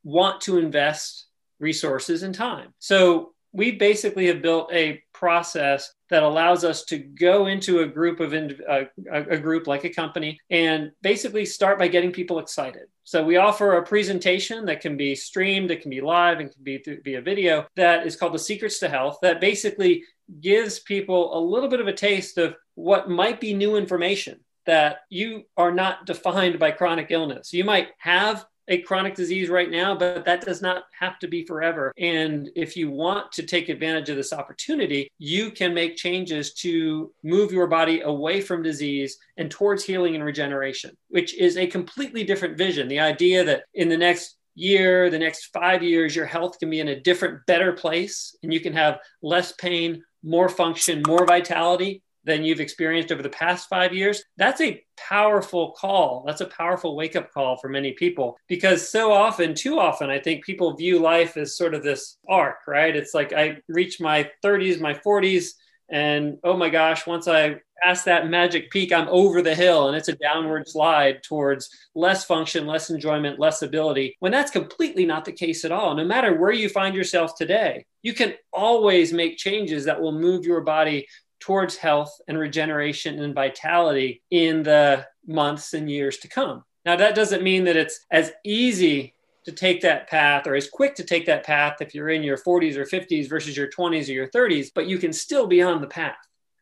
want 0.03 0.41
to 0.41 0.57
invest 0.57 1.27
resources 1.59 2.24
and 2.24 2.33
time. 2.33 2.74
So 2.79 3.33
we 3.51 3.71
basically 3.71 4.27
have 4.27 4.41
built 4.41 4.71
a 4.71 5.01
process 5.13 5.91
that 6.09 6.24
allows 6.24 6.63
us 6.63 6.86
to 6.86 6.98
go 6.98 7.48
into 7.48 7.79
a 7.79 7.88
group 7.88 8.19
of 8.19 8.33
a 8.33 9.38
group 9.38 9.67
like 9.67 9.83
a 9.83 9.89
company 9.89 10.39
and 10.50 10.91
basically 11.01 11.45
start 11.45 11.79
by 11.79 11.88
getting 11.88 12.12
people 12.12 12.39
excited. 12.39 12.83
So 13.03 13.24
we 13.24 13.38
offer 13.38 13.74
a 13.74 13.83
presentation 13.86 14.65
that 14.65 14.81
can 14.81 14.98
be 14.98 15.15
streamed, 15.15 15.71
it 15.71 15.81
can 15.81 15.89
be 15.89 16.01
live, 16.01 16.39
and 16.39 16.51
can 16.51 16.63
be 16.63 16.77
through, 16.77 17.01
via 17.03 17.21
video. 17.21 17.65
That 17.75 18.05
is 18.05 18.15
called 18.15 18.33
the 18.33 18.39
Secrets 18.39 18.79
to 18.79 18.89
Health. 18.89 19.17
That 19.24 19.41
basically 19.41 20.03
gives 20.41 20.79
people 20.79 21.36
a 21.36 21.41
little 21.41 21.69
bit 21.69 21.79
of 21.79 21.88
a 21.88 21.93
taste 21.93 22.38
of 22.38 22.55
what 22.75 23.09
might 23.09 23.41
be 23.41 23.53
new 23.53 23.77
information 23.77 24.39
that 24.70 25.00
you 25.10 25.42
are 25.58 25.72
not 25.72 26.06
defined 26.06 26.60
by 26.60 26.70
chronic 26.70 27.08
illness. 27.10 27.52
You 27.52 27.64
might 27.64 27.88
have 27.98 28.46
a 28.68 28.84
chronic 28.84 29.16
disease 29.16 29.50
right 29.50 29.72
now, 29.72 29.96
but 29.96 30.24
that 30.26 30.46
does 30.46 30.62
not 30.62 30.84
have 31.00 31.18
to 31.18 31.28
be 31.28 31.44
forever. 31.44 31.92
And 31.98 32.52
if 32.56 32.78
you 32.78 32.92
want 32.92 33.32
to 33.32 33.42
take 33.42 33.68
advantage 33.68 34.10
of 34.10 34.16
this 34.16 34.32
opportunity, 34.32 35.10
you 35.18 35.50
can 35.50 35.74
make 35.74 35.96
changes 35.96 36.54
to 36.66 37.12
move 37.24 37.52
your 37.52 37.66
body 37.66 38.02
away 38.02 38.42
from 38.42 38.62
disease 38.62 39.18
and 39.38 39.50
towards 39.50 39.84
healing 39.84 40.14
and 40.14 40.24
regeneration, 40.24 40.96
which 41.08 41.36
is 41.36 41.58
a 41.58 41.66
completely 41.66 42.24
different 42.24 42.56
vision. 42.56 42.88
The 42.88 43.00
idea 43.00 43.44
that 43.46 43.64
in 43.74 43.90
the 43.90 43.98
next 43.98 44.38
year, 44.54 45.10
the 45.10 45.18
next 45.18 45.46
five 45.46 45.82
years, 45.82 46.16
your 46.16 46.28
health 46.28 46.60
can 46.60 46.70
be 46.70 46.80
in 46.80 46.90
a 46.90 47.00
different, 47.00 47.44
better 47.48 47.74
place 47.74 48.36
and 48.44 48.54
you 48.54 48.60
can 48.60 48.74
have 48.74 49.00
less 49.24 49.52
pain, 49.54 50.04
more 50.22 50.48
function, 50.48 51.02
more 51.08 51.26
vitality 51.26 52.04
than 52.24 52.44
you've 52.44 52.60
experienced 52.60 53.12
over 53.12 53.24
the 53.24 53.30
past 53.30 53.70
five 53.70 53.94
years, 53.94 54.24
that's 54.38 54.62
a 54.62 54.84
powerful 54.98 55.72
call. 55.72 56.24
That's 56.26 56.42
a 56.42 56.46
powerful 56.46 56.96
wake 56.96 57.16
up 57.16 57.32
call 57.32 57.58
for 57.58 57.70
many 57.70 57.94
people 57.94 58.38
because 58.48 58.88
so 58.88 59.12
often, 59.12 59.54
too 59.56 59.80
often, 59.80 60.10
I 60.10 60.20
think 60.20 60.44
people 60.44 60.76
view 60.76 61.00
life 61.00 61.38
as 61.38 61.58
sort 61.58 61.74
of 61.74 61.84
this 61.84 62.18
arc, 62.28 62.68
right? 62.68 62.96
It's 62.96 63.14
like 63.14 63.34
I 63.34 63.58
reach 63.68 64.00
my 64.00 64.30
30s, 64.44 64.80
my 64.80 64.94
40s, 64.94 65.52
and 65.90 66.38
oh 66.44 66.56
my 66.56 66.70
gosh, 66.70 67.08
once 67.08 67.28
I 67.28 67.62
pass 67.82 68.04
that 68.04 68.30
magic 68.30 68.70
peak, 68.70 68.92
I'm 68.92 69.08
over 69.08 69.42
the 69.42 69.56
hill 69.56 69.88
and 69.88 69.98
it's 69.98 70.08
a 70.08 70.16
downward 70.16 70.68
slide 70.68 71.24
towards 71.24 71.70
less 71.96 72.26
function, 72.26 72.68
less 72.68 72.90
enjoyment, 72.90 73.40
less 73.40 73.62
ability. 73.62 74.16
When 74.20 74.32
that's 74.32 74.52
completely 74.52 75.06
not 75.06 75.26
the 75.26 75.32
case 75.32 75.66
at 75.66 75.72
all. 75.72 75.96
No 75.96 76.06
matter 76.06 76.40
where 76.40 76.52
you 76.52 76.70
find 76.70 76.94
yourself 76.94 77.36
today, 77.36 77.86
you 78.04 78.14
can 78.14 78.34
always 78.54 79.14
make 79.14 79.38
changes 79.38 79.86
that 79.86 80.00
will 80.00 80.12
move 80.12 80.46
your 80.46 80.62
body 80.62 81.08
towards 81.39 81.77
health 81.77 82.19
and 82.27 82.38
regeneration 82.38 83.22
and 83.22 83.34
vitality 83.34 84.22
in 84.31 84.63
the 84.63 85.05
months 85.25 85.74
and 85.74 85.89
years 85.89 86.17
to 86.17 86.27
come. 86.27 86.63
Now, 86.86 86.96
that 86.96 87.15
doesn't 87.15 87.43
mean 87.43 87.65
that 87.65 87.77
it's 87.77 88.05
as 88.12 88.31
easy 88.43 89.13
to 89.46 89.51
take 89.51 89.81
that 89.81 90.10
path 90.10 90.48
or 90.48 90.55
as 90.55 90.69
quick 90.69 90.96
to 90.96 91.03
take 91.03 91.25
that 91.25 91.46
path 91.46 91.77
if 91.81 91.96
you're 91.96 92.10
in 92.10 92.24
your 92.24 92.38
40s 92.38 92.75
or 92.75 92.86
50s 92.86 93.29
versus 93.29 93.55
your 93.55 93.69
20s 93.69 94.10
or 94.10 94.13
your 94.13 94.27
30s, 94.29 94.69
but 94.74 94.88
you 94.88 94.98
can 94.98 95.13
still 95.13 95.48
be 95.48 95.62
on 95.62 95.81
the 95.81 95.88
path 95.88 96.17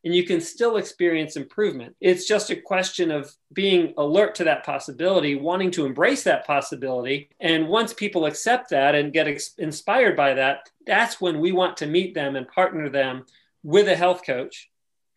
and 0.06 0.16
you 0.16 0.24
can 0.24 0.40
still 0.40 0.78
experience 0.78 1.36
improvement. 1.36 1.96
It's 2.00 2.28
just 2.28 2.50
a 2.50 2.56
question 2.56 3.12
of 3.12 3.34
being 3.52 3.94
alert 3.98 4.36
to 4.36 4.46
that 4.46 4.64
possibility, 4.66 5.36
wanting 5.36 5.72
to 5.72 5.86
embrace 5.86 6.24
that 6.24 6.46
possibility. 6.46 7.30
And 7.40 7.68
once 7.68 7.94
people 7.94 8.26
accept 8.26 8.70
that 8.70 8.96
and 8.96 9.12
get 9.12 9.28
ex- 9.28 9.56
inspired 9.58 10.16
by 10.16 10.36
that, 10.36 10.70
that's 10.86 11.20
when 11.20 11.40
we 11.40 11.52
want 11.52 11.78
to 11.78 11.88
meet 11.88 12.14
them 12.14 12.36
and 12.36 12.48
partner 12.48 12.90
them 12.90 13.26
with 13.68 13.90
a 13.90 13.96
health 13.98 14.26
coach 14.26 14.70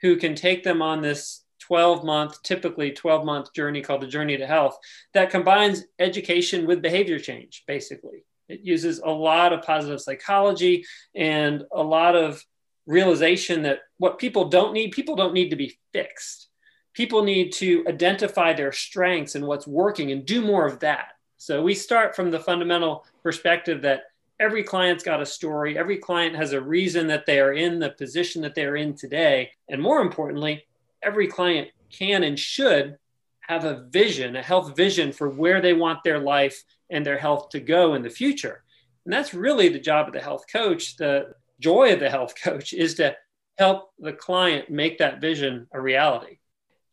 who 0.02 0.16
can 0.16 0.34
take 0.34 0.64
them 0.64 0.82
on 0.82 1.00
this 1.00 1.44
12 1.60 2.02
month, 2.02 2.42
typically 2.42 2.90
12 2.90 3.24
month 3.24 3.54
journey 3.54 3.80
called 3.80 4.00
the 4.00 4.08
Journey 4.08 4.36
to 4.36 4.46
Health 4.46 4.76
that 5.14 5.30
combines 5.30 5.84
education 6.00 6.66
with 6.66 6.82
behavior 6.82 7.20
change, 7.20 7.62
basically. 7.68 8.24
It 8.48 8.62
uses 8.62 8.98
a 8.98 9.08
lot 9.08 9.52
of 9.52 9.62
positive 9.62 10.00
psychology 10.00 10.84
and 11.14 11.62
a 11.72 11.80
lot 11.80 12.16
of 12.16 12.44
realization 12.86 13.62
that 13.62 13.82
what 13.98 14.18
people 14.18 14.48
don't 14.48 14.72
need, 14.72 14.90
people 14.90 15.14
don't 15.14 15.32
need 15.32 15.50
to 15.50 15.56
be 15.56 15.78
fixed. 15.92 16.48
People 16.92 17.22
need 17.22 17.52
to 17.52 17.84
identify 17.86 18.52
their 18.52 18.72
strengths 18.72 19.36
and 19.36 19.46
what's 19.46 19.68
working 19.68 20.10
and 20.10 20.26
do 20.26 20.42
more 20.42 20.66
of 20.66 20.80
that. 20.80 21.12
So 21.36 21.62
we 21.62 21.76
start 21.76 22.16
from 22.16 22.32
the 22.32 22.40
fundamental 22.40 23.06
perspective 23.22 23.82
that 23.82 24.06
every 24.40 24.64
client's 24.64 25.04
got 25.04 25.20
a 25.20 25.26
story. 25.26 25.78
Every 25.78 25.98
client 25.98 26.34
has 26.34 26.54
a 26.54 26.60
reason 26.60 27.06
that 27.08 27.26
they 27.26 27.38
are 27.38 27.52
in 27.52 27.78
the 27.78 27.90
position 27.90 28.40
that 28.42 28.54
they're 28.54 28.76
in 28.76 28.96
today. 28.96 29.50
And 29.68 29.80
more 29.80 30.00
importantly, 30.00 30.64
every 31.02 31.28
client 31.28 31.68
can 31.90 32.24
and 32.24 32.38
should 32.38 32.96
have 33.42 33.64
a 33.66 33.84
vision, 33.90 34.36
a 34.36 34.42
health 34.42 34.74
vision 34.74 35.12
for 35.12 35.28
where 35.28 35.60
they 35.60 35.74
want 35.74 36.02
their 36.02 36.18
life 36.18 36.62
and 36.88 37.04
their 37.04 37.18
health 37.18 37.50
to 37.50 37.60
go 37.60 37.94
in 37.94 38.02
the 38.02 38.10
future. 38.10 38.64
And 39.04 39.12
that's 39.12 39.34
really 39.34 39.68
the 39.68 39.78
job 39.78 40.08
of 40.08 40.14
the 40.14 40.20
health 40.20 40.44
coach. 40.50 40.96
The 40.96 41.34
joy 41.60 41.92
of 41.92 42.00
the 42.00 42.10
health 42.10 42.34
coach 42.42 42.72
is 42.72 42.94
to 42.94 43.14
help 43.58 43.90
the 43.98 44.14
client 44.14 44.70
make 44.70 44.98
that 44.98 45.20
vision 45.20 45.66
a 45.72 45.80
reality. 45.80 46.38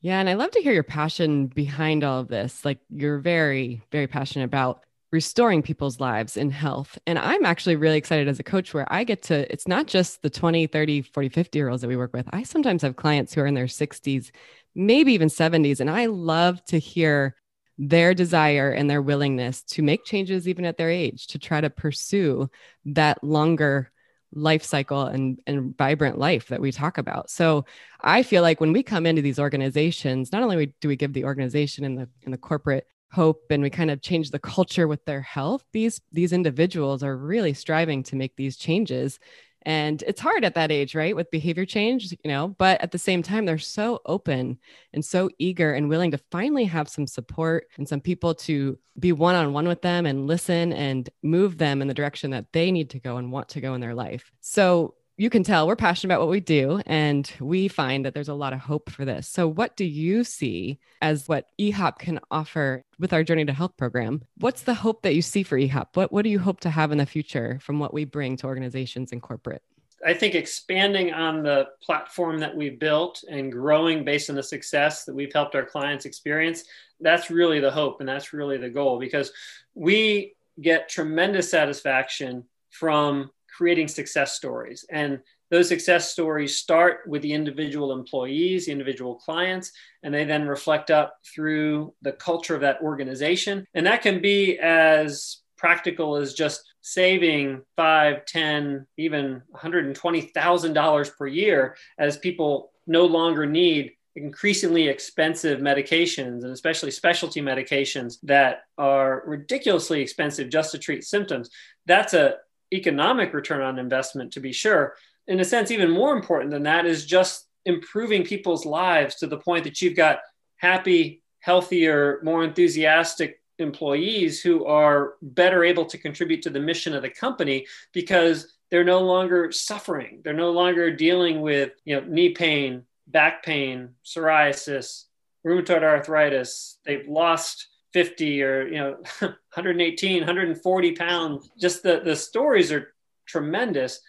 Yeah. 0.02 0.20
And 0.20 0.30
I 0.30 0.34
love 0.34 0.52
to 0.52 0.62
hear 0.62 0.74
your 0.74 0.84
passion 0.84 1.48
behind 1.48 2.04
all 2.04 2.20
of 2.20 2.28
this. 2.28 2.66
Like 2.66 2.80
you're 2.90 3.20
very, 3.20 3.82
very 3.92 4.08
passionate 4.08 4.46
about 4.46 4.84
restoring 5.12 5.62
people's 5.62 6.00
lives 6.00 6.36
in 6.36 6.50
health. 6.50 6.98
And 7.08 7.18
I'm 7.18 7.46
actually 7.46 7.78
really 7.78 7.98
excited 7.98 8.28
as 8.28 8.40
a 8.40 8.44
coach 8.44 8.74
where 8.74 8.92
I 8.92 9.04
get 9.04 9.24
to, 9.24 9.52
it's 9.52 9.68
not 9.68 9.88
just 9.88 10.22
the 10.22 10.30
20, 10.30 10.68
30, 10.68 11.02
40, 11.02 11.30
50 11.30 11.60
year 11.60 11.70
olds 11.70 11.82
that 11.82 11.88
we 11.88 11.96
work 11.96 12.14
with. 12.14 12.28
I 12.32 12.44
sometimes 12.44 12.82
have 12.82 12.96
clients 12.96 13.34
who 13.34 13.42
are 13.42 13.48
in 13.48 13.54
their 13.54 13.66
60s, 13.66 14.32
maybe 14.76 15.14
even 15.14 15.30
70s. 15.30 15.80
And 15.80 15.90
I 15.90 16.08
love 16.08 16.64
to 16.66 16.78
hear 16.78 17.36
their 17.78 18.14
desire 18.14 18.72
and 18.72 18.90
their 18.90 19.02
willingness 19.02 19.62
to 19.62 19.84
make 19.84 20.04
changes 20.04 20.48
even 20.48 20.66
at 20.66 20.78
their 20.78 20.90
age 20.90 21.28
to 21.28 21.40
try 21.40 21.62
to 21.62 21.70
pursue 21.70 22.50
that 22.86 23.24
longer 23.24 23.92
life 24.34 24.64
cycle 24.64 25.04
and, 25.04 25.40
and 25.48 25.78
vibrant 25.78 26.18
life 26.18 26.48
that 26.48 26.60
we 26.60 26.72
talk 26.72 26.98
about. 26.98 27.30
So 27.30 27.66
I 28.02 28.24
feel 28.24 28.42
like 28.42 28.60
when 28.60 28.74
we 28.74 28.84
come 28.84 29.06
into 29.06 29.22
these 29.22 29.40
organizations, 29.40 30.32
not 30.32 30.44
only 30.44 30.74
do 30.82 30.88
we 30.88 30.96
give 30.96 31.14
the 31.14 31.24
organization 31.24 31.86
and 31.86 31.98
the 31.98 32.10
in 32.24 32.32
the 32.32 32.38
corporate 32.38 32.88
hope 33.12 33.46
and 33.50 33.64
we 33.64 33.70
kind 33.70 33.92
of 33.92 34.02
change 34.02 34.32
the 34.32 34.40
culture 34.40 34.88
with 34.88 35.04
their 35.06 35.22
health, 35.22 35.64
these 35.74 36.02
these 36.12 36.34
individuals 36.34 37.04
are 37.04 37.18
really 37.18 37.54
striving 37.54 38.04
to 38.04 38.16
make 38.16 38.36
these 38.36 38.58
changes. 38.58 39.20
And 39.64 40.02
it's 40.08 40.22
hard 40.22 40.46
at 40.46 40.56
that 40.56 40.72
age 40.72 40.96
right 40.96 41.16
with 41.16 41.30
behavior 41.30 41.66
change 41.66 42.12
you 42.12 42.32
know 42.32 42.50
but 42.58 42.80
at 42.80 42.92
the 42.92 42.98
same 42.98 43.22
time 43.22 43.46
they're 43.46 43.58
so 43.58 44.00
open 44.06 44.60
and 44.94 45.04
so 45.04 45.30
eager 45.40 45.74
and 45.74 45.90
willing 45.90 46.12
to 46.12 46.20
finally 46.32 46.64
have 46.64 46.88
some 46.88 47.06
support 47.06 47.68
and 47.78 47.90
some 47.90 48.00
people 48.00 48.34
to 48.34 48.80
be 48.98 49.12
one-on-one 49.12 49.68
with 49.68 49.82
them 49.82 50.06
and 50.06 50.26
listen 50.26 50.72
and 50.72 51.10
move 51.22 51.58
them 51.58 51.82
in 51.82 51.90
the 51.90 51.94
direction 51.94 52.32
that 52.32 52.46
they 52.54 52.72
need 52.72 52.90
to 52.92 53.00
go 53.00 53.18
and 53.18 53.32
want 53.32 53.50
to 53.50 53.62
go 53.62 53.74
in 53.74 53.82
their 53.82 53.94
life. 53.94 54.32
So 54.40 54.96
you 55.18 55.32
can 55.32 55.44
tell 55.44 55.66
we're 55.66 55.76
passionate 55.76 56.14
about 56.14 56.22
what 56.22 56.30
we 56.30 56.40
do 56.40 56.80
and 56.86 57.32
we 57.40 57.68
find 57.68 58.06
that 58.06 58.14
there's 58.14 58.30
a 58.30 58.36
lot 58.36 58.54
of 58.54 58.60
hope 58.60 58.90
for 58.92 59.04
this. 59.04 59.28
So 59.28 59.48
what 59.48 59.76
do 59.76 59.84
you 59.84 60.24
see 60.24 60.80
as 61.02 61.28
what 61.28 61.48
EHOP 61.60 61.98
can 61.98 62.20
offer 62.30 62.84
with 63.00 63.14
our 63.14 63.24
Journey 63.24 63.44
to 63.46 63.54
Health 63.54 63.76
program? 63.78 64.22
What's 64.38 64.62
the 64.62 64.76
hope 64.76 65.02
that 65.02 65.16
you 65.16 65.24
see 65.24 65.42
for 65.42 65.58
EHOP? 65.58 65.88
What 65.96 66.12
what 66.12 66.22
do 66.22 66.30
you 66.30 66.38
hope 66.38 66.60
to 66.62 66.70
have 66.70 66.92
in 66.92 67.00
the 67.00 67.06
future 67.06 67.58
from 67.62 67.80
what 67.80 67.94
we 67.94 68.06
bring 68.06 68.38
to 68.38 68.46
organizations 68.46 69.12
and 69.12 69.22
corporate? 69.22 69.64
I 70.06 70.14
think 70.14 70.36
expanding 70.36 71.12
on 71.12 71.42
the 71.42 71.70
platform 71.82 72.38
that 72.40 72.56
we've 72.56 72.80
built 72.80 73.24
and 73.28 73.52
growing 73.52 74.06
based 74.06 74.30
on 74.30 74.36
the 74.36 74.44
success 74.44 75.06
that 75.06 75.16
we've 75.16 75.34
helped 75.34 75.56
our 75.56 75.66
clients 75.66 76.06
experience, 76.06 76.66
that's 77.02 77.32
really 77.32 77.60
the 77.60 77.72
hope 77.72 78.00
and 78.00 78.08
that's 78.08 78.34
really 78.34 78.58
the 78.58 78.70
goal 78.70 79.00
because 79.00 79.32
we 79.74 80.36
get 80.62 80.90
tremendous 80.90 81.50
satisfaction 81.50 82.44
from 82.70 83.32
creating 83.58 83.88
success 83.88 84.34
stories. 84.34 84.86
And 84.92 85.20
those 85.50 85.68
success 85.68 86.12
stories 86.12 86.58
start 86.58 87.00
with 87.08 87.24
the 87.24 87.34
individual 87.34 87.92
employees, 87.92 88.68
the 88.68 88.72
individual 88.72 89.16
clients, 89.16 89.72
and 90.04 90.14
they 90.14 90.26
then 90.26 90.48
reflect 90.48 90.92
up 90.92 91.16
through 91.26 91.94
the 92.04 92.12
culture 92.12 92.54
of 92.54 92.62
that 92.62 92.82
organization. 92.82 93.66
And 93.74 93.88
that 93.88 94.04
can 94.04 94.22
be 94.22 94.60
as 94.60 95.38
practical 95.58 96.18
as 96.18 96.36
just 96.36 96.62
saving 96.82 97.64
five, 97.76 98.26
ten, 98.26 98.86
even 98.98 99.42
$120,000 99.56 101.18
per 101.18 101.28
year 101.28 101.76
as 101.98 102.18
people 102.18 102.72
no 102.86 103.06
longer 103.06 103.48
need 103.48 103.94
increasingly 104.16 104.88
expensive 104.88 105.60
medications 105.60 106.44
and 106.44 106.52
especially 106.52 106.92
specialty 106.92 107.42
medications 107.42 108.18
that 108.24 108.62
are 108.78 109.24
ridiculously 109.26 110.02
expensive 110.02 110.50
just 110.50 110.72
to 110.72 110.80
treat 110.80 111.04
symptoms. 111.04 111.50
That's 111.86 112.14
a 112.14 112.36
economic 112.74 113.34
return 113.34 113.62
on 113.62 113.80
investment 113.80 114.34
to 114.34 114.40
be 114.40 114.52
sure. 114.52 114.96
In 115.28 115.40
a 115.40 115.46
sense, 115.46 115.72
even 115.72 115.90
more 115.90 116.16
important 116.16 116.52
than 116.52 116.64
that 116.64 116.86
is 116.86 117.06
just 117.06 117.48
improving 117.66 118.24
people's 118.24 118.66
lives 118.66 119.16
to 119.16 119.28
the 119.28 119.38
point 119.38 119.64
that 119.66 119.82
you've 119.82 119.96
got 119.96 120.20
happy, 120.56 121.22
healthier, 121.40 122.20
more 122.24 122.44
enthusiastic 122.44 123.42
employees 123.60 124.42
who 124.42 124.66
are 124.66 125.16
better 125.22 125.64
able 125.64 125.86
to 125.86 125.98
contribute 125.98 126.42
to 126.44 126.50
the 126.50 126.60
mission 126.60 126.94
of 126.94 127.02
the 127.02 127.10
company 127.10 127.66
because 127.94 128.56
they're 128.70 128.84
no 128.84 129.00
longer 129.00 129.52
suffering. 129.52 130.22
They're 130.24 130.34
no 130.34 130.52
longer 130.52 130.96
dealing 130.96 131.42
with 131.42 131.72
you 131.86 132.00
know, 132.00 132.08
knee 132.08 132.30
pain, 132.30 132.84
back 133.08 133.44
pain, 133.44 133.90
psoriasis, 134.06 135.06
rheumatoid 135.46 135.84
arthritis. 135.84 136.78
They've 136.86 137.08
lost 137.08 137.68
50 137.98 138.44
or 138.44 138.68
you 138.68 138.78
know 138.78 138.92
118 139.20 140.20
140 140.20 140.92
pounds. 140.92 141.50
Just 141.60 141.82
the 141.82 142.00
the 142.06 142.16
stories 142.16 142.72
are 142.72 142.94
tremendous. 143.26 144.02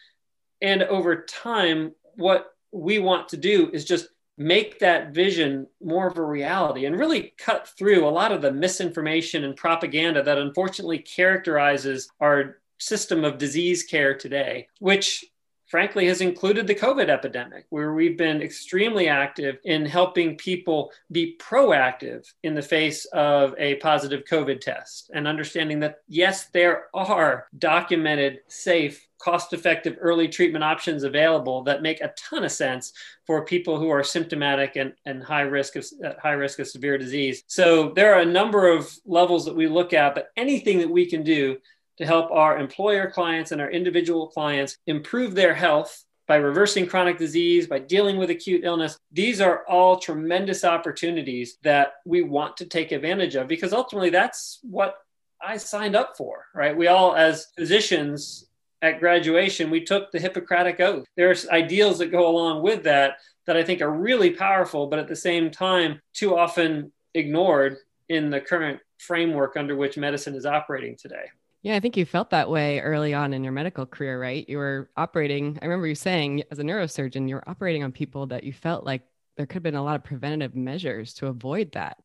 And 0.61 0.83
over 0.83 1.23
time 1.23 1.95
what 2.17 2.49
we 2.71 2.99
want 2.99 3.31
to 3.31 3.39
do 3.39 3.71
is 3.73 3.87
just 3.87 4.09
make 4.37 4.79
that 4.81 5.15
vision 5.15 5.67
more 5.83 6.07
of 6.07 6.19
a 6.19 6.23
reality 6.23 6.85
and 6.85 6.99
really 6.99 7.33
cut 7.39 7.67
through 7.79 8.07
a 8.07 8.11
lot 8.11 8.31
of 8.31 8.43
the 8.43 8.53
misinformation 8.53 9.45
and 9.45 9.57
propaganda 9.57 10.23
that 10.23 10.37
unfortunately 10.37 10.99
characterizes 10.99 12.11
our 12.21 12.59
system 12.79 13.25
of 13.25 13.39
disease 13.39 13.83
care 13.85 14.15
today 14.15 14.69
which 14.81 15.25
frankly, 15.69 16.07
has 16.07 16.21
included 16.21 16.67
the 16.67 16.75
COVID 16.75 17.09
epidemic, 17.09 17.67
where 17.69 17.93
we've 17.93 18.17
been 18.17 18.43
extremely 18.43 19.09
active 19.09 19.59
in 19.65 19.85
helping 19.87 20.37
people 20.37 20.91
be 21.13 21.37
proactive 21.39 22.27
in 22.43 22.55
the 22.55 22.63
face 22.63 23.05
of 23.07 23.55
a 23.59 23.77
positive 23.77 24.25
COVID 24.25 24.61
test 24.61 25.11
and 25.15 25.29
understanding 25.29 25.81
that, 25.81 26.01
yes, 26.09 26.47
there 26.47 26.87
are 26.95 27.49
documented, 27.59 28.41
safe, 28.49 29.07
cost 29.19 29.53
effective 29.53 29.97
early 30.01 30.29
treatment 30.29 30.65
options 30.65 31.03
available 31.03 31.63
that 31.65 31.83
make 31.83 32.01
a 32.01 32.13
ton 32.17 32.45
of 32.45 32.53
sense 32.53 32.93
for 33.27 33.45
people 33.45 33.79
who 33.79 33.91
are 33.91 34.05
symptomatic 34.05 34.77
and, 34.77 34.93
and 35.07 35.23
high 35.23 35.43
risk 35.43 35.77
of 35.77 35.85
at 36.05 36.19
high 36.21 36.33
risk 36.33 36.61
of 36.61 36.69
severe 36.69 36.97
disease. 36.97 37.43
So 37.47 37.91
there 37.91 38.15
are 38.15 38.21
a 38.21 38.25
number 38.25 38.69
of 38.69 38.91
levels 39.05 39.45
that 39.45 39.57
we 39.57 39.67
look 39.67 39.93
at, 39.93 40.15
but 40.15 40.29
anything 40.37 40.79
that 40.79 40.91
we 40.91 41.07
can 41.07 41.25
do 41.25 41.59
to 41.99 42.07
help 42.07 42.31
our 42.31 42.59
employer 42.59 43.11
clients 43.11 43.53
and 43.53 43.61
our 43.61 43.71
individual 43.71 44.29
clients 44.29 44.77
improve 44.87 45.35
their 45.35 45.55
health 45.55 46.05
by 46.27 46.37
reversing 46.37 46.87
chronic 46.87 47.19
disease, 47.19 47.67
by 47.67 47.79
dealing 47.79 48.19
with 48.19 48.31
acute 48.31 48.63
illness. 48.63 48.99
These 49.11 49.41
are 49.41 49.65
all 49.67 49.99
tremendous 49.99 50.63
opportunities 50.63 51.57
that 51.63 51.95
we 52.05 52.23
want 52.23 52.59
to 52.59 52.67
take 52.67 52.93
advantage 52.93 53.35
of 53.35 53.49
because 53.49 53.73
ultimately 53.73 54.11
that's 54.11 54.61
what 54.63 54.97
I 55.41 55.57
signed 55.57 55.97
up 55.97 56.17
for, 56.17 56.45
right? 56.55 56.77
We 56.77 56.89
all, 56.89 57.15
as 57.15 57.47
physicians 57.57 58.47
at 58.83 59.01
graduation, 59.01 59.71
we 59.71 59.85
took 59.85 60.13
the 60.13 60.21
Hippocratic 60.21 60.81
Oath. 60.81 61.07
There's 61.17 61.49
ideals 61.49 61.99
that 61.99 62.13
go 62.13 62.29
along 62.29 62.63
with 62.63 62.85
that 62.85 63.19
that 63.47 63.57
I 63.57 63.65
think 63.65 63.81
are 63.81 63.91
really 63.91 64.31
powerful, 64.31 64.89
but 64.89 64.99
at 64.99 65.09
the 65.09 65.17
same 65.17 65.51
time, 65.51 66.01
too 66.13 66.37
often 66.37 66.93
ignored 67.15 67.79
in 68.11 68.29
the 68.29 68.41
current 68.41 68.81
framework 68.99 69.57
under 69.57 69.75
which 69.75 69.97
medicine 69.97 70.35
is 70.35 70.45
operating 70.45 70.97
today. 70.97 71.25
Yeah, 71.69 71.77
I 71.77 71.81
think 71.81 71.99
you 71.99 72.07
felt 72.07 72.31
that 72.31 72.49
way 72.49 72.81
early 72.81 73.13
on 73.13 73.35
in 73.35 73.45
your 73.45 73.53
medical 73.53 73.85
career, 73.85 74.19
right? 74.19 74.49
You 74.49 74.57
were 74.57 74.89
operating, 74.97 75.59
I 75.61 75.67
remember 75.67 75.87
you 75.87 75.95
saying 75.95 76.45
as 76.51 76.59
a 76.59 76.63
neurosurgeon, 76.63 77.29
you 77.29 77.35
were 77.35 77.47
operating 77.47 77.85
on 77.85 77.93
people 77.93 78.29
that 78.29 78.43
you 78.43 78.55
felt 78.55 78.87
like 78.87 79.03
there 79.37 79.45
could 79.45 79.57
have 79.57 79.63
been 79.65 79.75
a 79.75 79.85
lot 79.85 79.95
of 79.95 80.03
preventative 80.03 80.57
measures 80.57 81.13
to 81.15 81.27
avoid 81.27 81.73
that. 81.73 81.99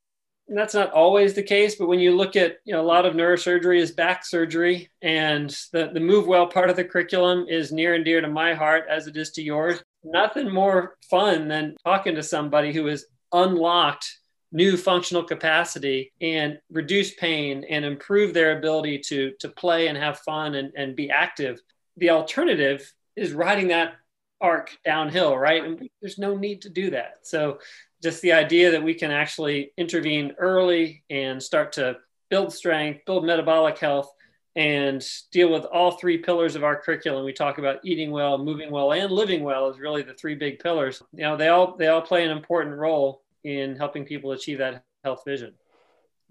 And 0.50 0.58
that's 0.58 0.74
not 0.74 0.92
always 0.92 1.34
the 1.34 1.44
case, 1.44 1.76
but 1.76 1.88
when 1.88 2.02
you 2.02 2.14
look 2.14 2.36
at, 2.36 2.58
you 2.66 2.74
know, 2.74 2.82
a 2.82 2.84
lot 2.84 3.06
of 3.06 3.14
neurosurgery 3.14 3.80
is 3.80 3.92
back 3.92 4.26
surgery 4.26 4.92
and 5.02 5.50
the, 5.72 5.92
the 5.94 6.00
move 6.02 6.28
well 6.28 6.48
part 6.48 6.70
of 6.70 6.76
the 6.76 6.84
curriculum 6.84 7.46
is 7.48 7.72
near 7.72 7.94
and 7.94 8.04
dear 8.04 8.20
to 8.20 8.28
my 8.28 8.54
heart 8.54 8.84
as 8.90 9.08
it 9.08 9.16
is 9.16 9.32
to 9.32 9.42
yours. 9.42 9.82
Nothing 10.04 10.54
more 10.54 10.98
fun 11.10 11.48
than 11.48 11.78
talking 11.86 12.16
to 12.16 12.24
somebody 12.24 12.74
who 12.74 12.90
is 12.90 13.06
unlocked 13.32 14.14
new 14.54 14.78
functional 14.78 15.24
capacity 15.24 16.14
and 16.22 16.60
reduce 16.72 17.14
pain 17.16 17.66
and 17.70 17.84
improve 17.84 18.34
their 18.34 18.58
ability 18.58 19.00
to, 19.00 19.34
to 19.40 19.50
play 19.50 19.88
and 19.88 19.98
have 19.98 20.20
fun 20.20 20.56
and, 20.56 20.72
and 20.78 20.96
be 20.96 21.10
active. 21.10 21.60
The 21.98 22.12
alternative 22.12 22.94
is 23.16 23.34
riding 23.34 23.70
that 23.70 23.96
arc 24.40 24.70
downhill, 24.86 25.36
right? 25.38 25.64
And 25.64 25.90
there's 26.02 26.20
no 26.20 26.38
need 26.38 26.62
to 26.62 26.70
do 26.70 26.92
that. 26.92 27.20
So, 27.24 27.60
just 28.02 28.22
the 28.22 28.34
idea 28.34 28.72
that 28.72 28.84
we 28.84 28.94
can 28.94 29.12
actually 29.12 29.72
intervene 29.78 30.34
early 30.38 31.04
and 31.10 31.42
start 31.42 31.72
to 31.74 31.96
build 32.30 32.52
strength, 32.54 33.06
build 33.06 33.26
metabolic 33.26 33.80
health, 33.80 34.12
and 34.58 35.04
deal 35.32 35.50
with 35.50 35.64
all 35.66 35.92
three 35.92 36.18
pillars 36.18 36.56
of 36.56 36.66
our 36.66 36.76
curriculum. 36.76 37.24
We 37.24 37.32
talk 37.32 37.60
about 37.60 37.80
eating 37.84 38.12
well, 38.12 38.38
moving 38.38 38.72
well, 38.72 38.92
and 38.92 39.10
living 39.10 39.42
well 39.42 39.70
is 39.70 39.80
really 39.80 40.04
the 40.04 40.14
three 40.14 40.36
big 40.36 40.60
pillars. 40.60 41.02
You 41.14 41.24
know, 41.24 41.38
they 41.38 41.48
all 41.48 41.78
they 41.78 41.88
all 41.88 42.02
play 42.02 42.26
an 42.26 42.32
important 42.32 42.76
role 42.76 43.23
in 43.44 43.76
helping 43.76 44.06
people 44.06 44.32
achieve 44.32 44.58
that 44.60 44.84
health 45.04 45.24
vision. 45.26 45.54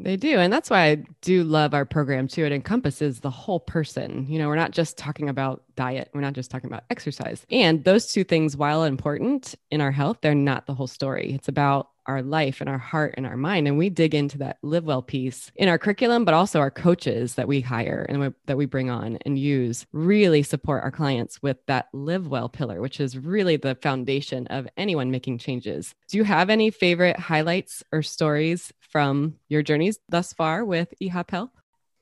They 0.03 0.17
do. 0.17 0.39
And 0.39 0.53
that's 0.53 0.69
why 0.69 0.87
I 0.87 1.05
do 1.21 1.45
love 1.45 1.75
our 1.75 1.85
program 1.85 2.27
too. 2.27 2.45
It 2.45 2.53
encompasses 2.53 3.21
the 3.21 3.31
whole 3.31 3.61
person. 3.61 4.27
You 4.29 4.39
know, 4.39 4.49
we're 4.49 4.57
not 4.57 4.73
just 4.73 4.99
talking 4.99 5.29
about 5.29 5.63
diet, 5.77 6.11
we're 6.13 6.21
not 6.21 6.35
just 6.35 6.51
talking 6.51 6.69
about 6.69 6.85
exercise. 6.91 7.47
And 7.51 7.85
those 7.85 8.13
two 8.13 8.25
things, 8.25 8.57
while 8.57 8.85
important 8.85 9.55
in 9.71 9.81
our 9.81 9.93
health, 9.93 10.19
they're 10.21 10.35
not 10.35 10.67
the 10.67 10.75
whole 10.75 10.87
story. 10.87 11.33
It's 11.33 11.49
about 11.49 11.89
our 12.07 12.23
life 12.23 12.61
and 12.61 12.69
our 12.69 12.79
heart 12.79 13.15
and 13.17 13.27
our 13.27 13.37
mind. 13.37 13.69
And 13.69 13.79
we 13.79 13.89
dig 13.89 14.15
into 14.15 14.39
that 14.39 14.59
live 14.63 14.85
well 14.85 15.03
piece 15.03 15.53
in 15.55 15.69
our 15.69 15.79
curriculum, 15.79 16.25
but 16.25 16.35
also 16.35 16.59
our 16.59 16.71
coaches 16.71 17.37
that 17.37 17.49
we 17.49 17.61
hire 17.61 18.05
and 18.09 18.21
we, 18.21 18.29
that 18.47 18.57
we 18.57 18.67
bring 18.67 18.91
on 18.91 19.19
and 19.25 19.39
use 19.39 19.87
really 19.93 20.43
support 20.43 20.83
our 20.83 20.91
clients 20.91 21.41
with 21.43 21.59
that 21.67 21.89
live 21.93 22.27
well 22.27 22.49
pillar, 22.49 22.81
which 22.81 23.01
is 23.01 23.17
really 23.17 23.57
the 23.57 23.77
foundation 23.77 24.47
of 24.49 24.67
anyone 24.77 25.11
making 25.11 25.39
changes. 25.39 25.95
Do 26.09 26.19
you 26.19 26.25
have 26.25 26.51
any 26.51 26.71
favorite 26.71 27.19
highlights 27.19 27.83
or 27.93 28.03
stories 28.03 28.73
from 28.93 29.35
your 29.49 29.63
journeys 29.63 29.99
thus 30.09 30.33
far 30.33 30.65
with 30.65 30.95
EHOP 31.03 31.31
Health? 31.31 31.51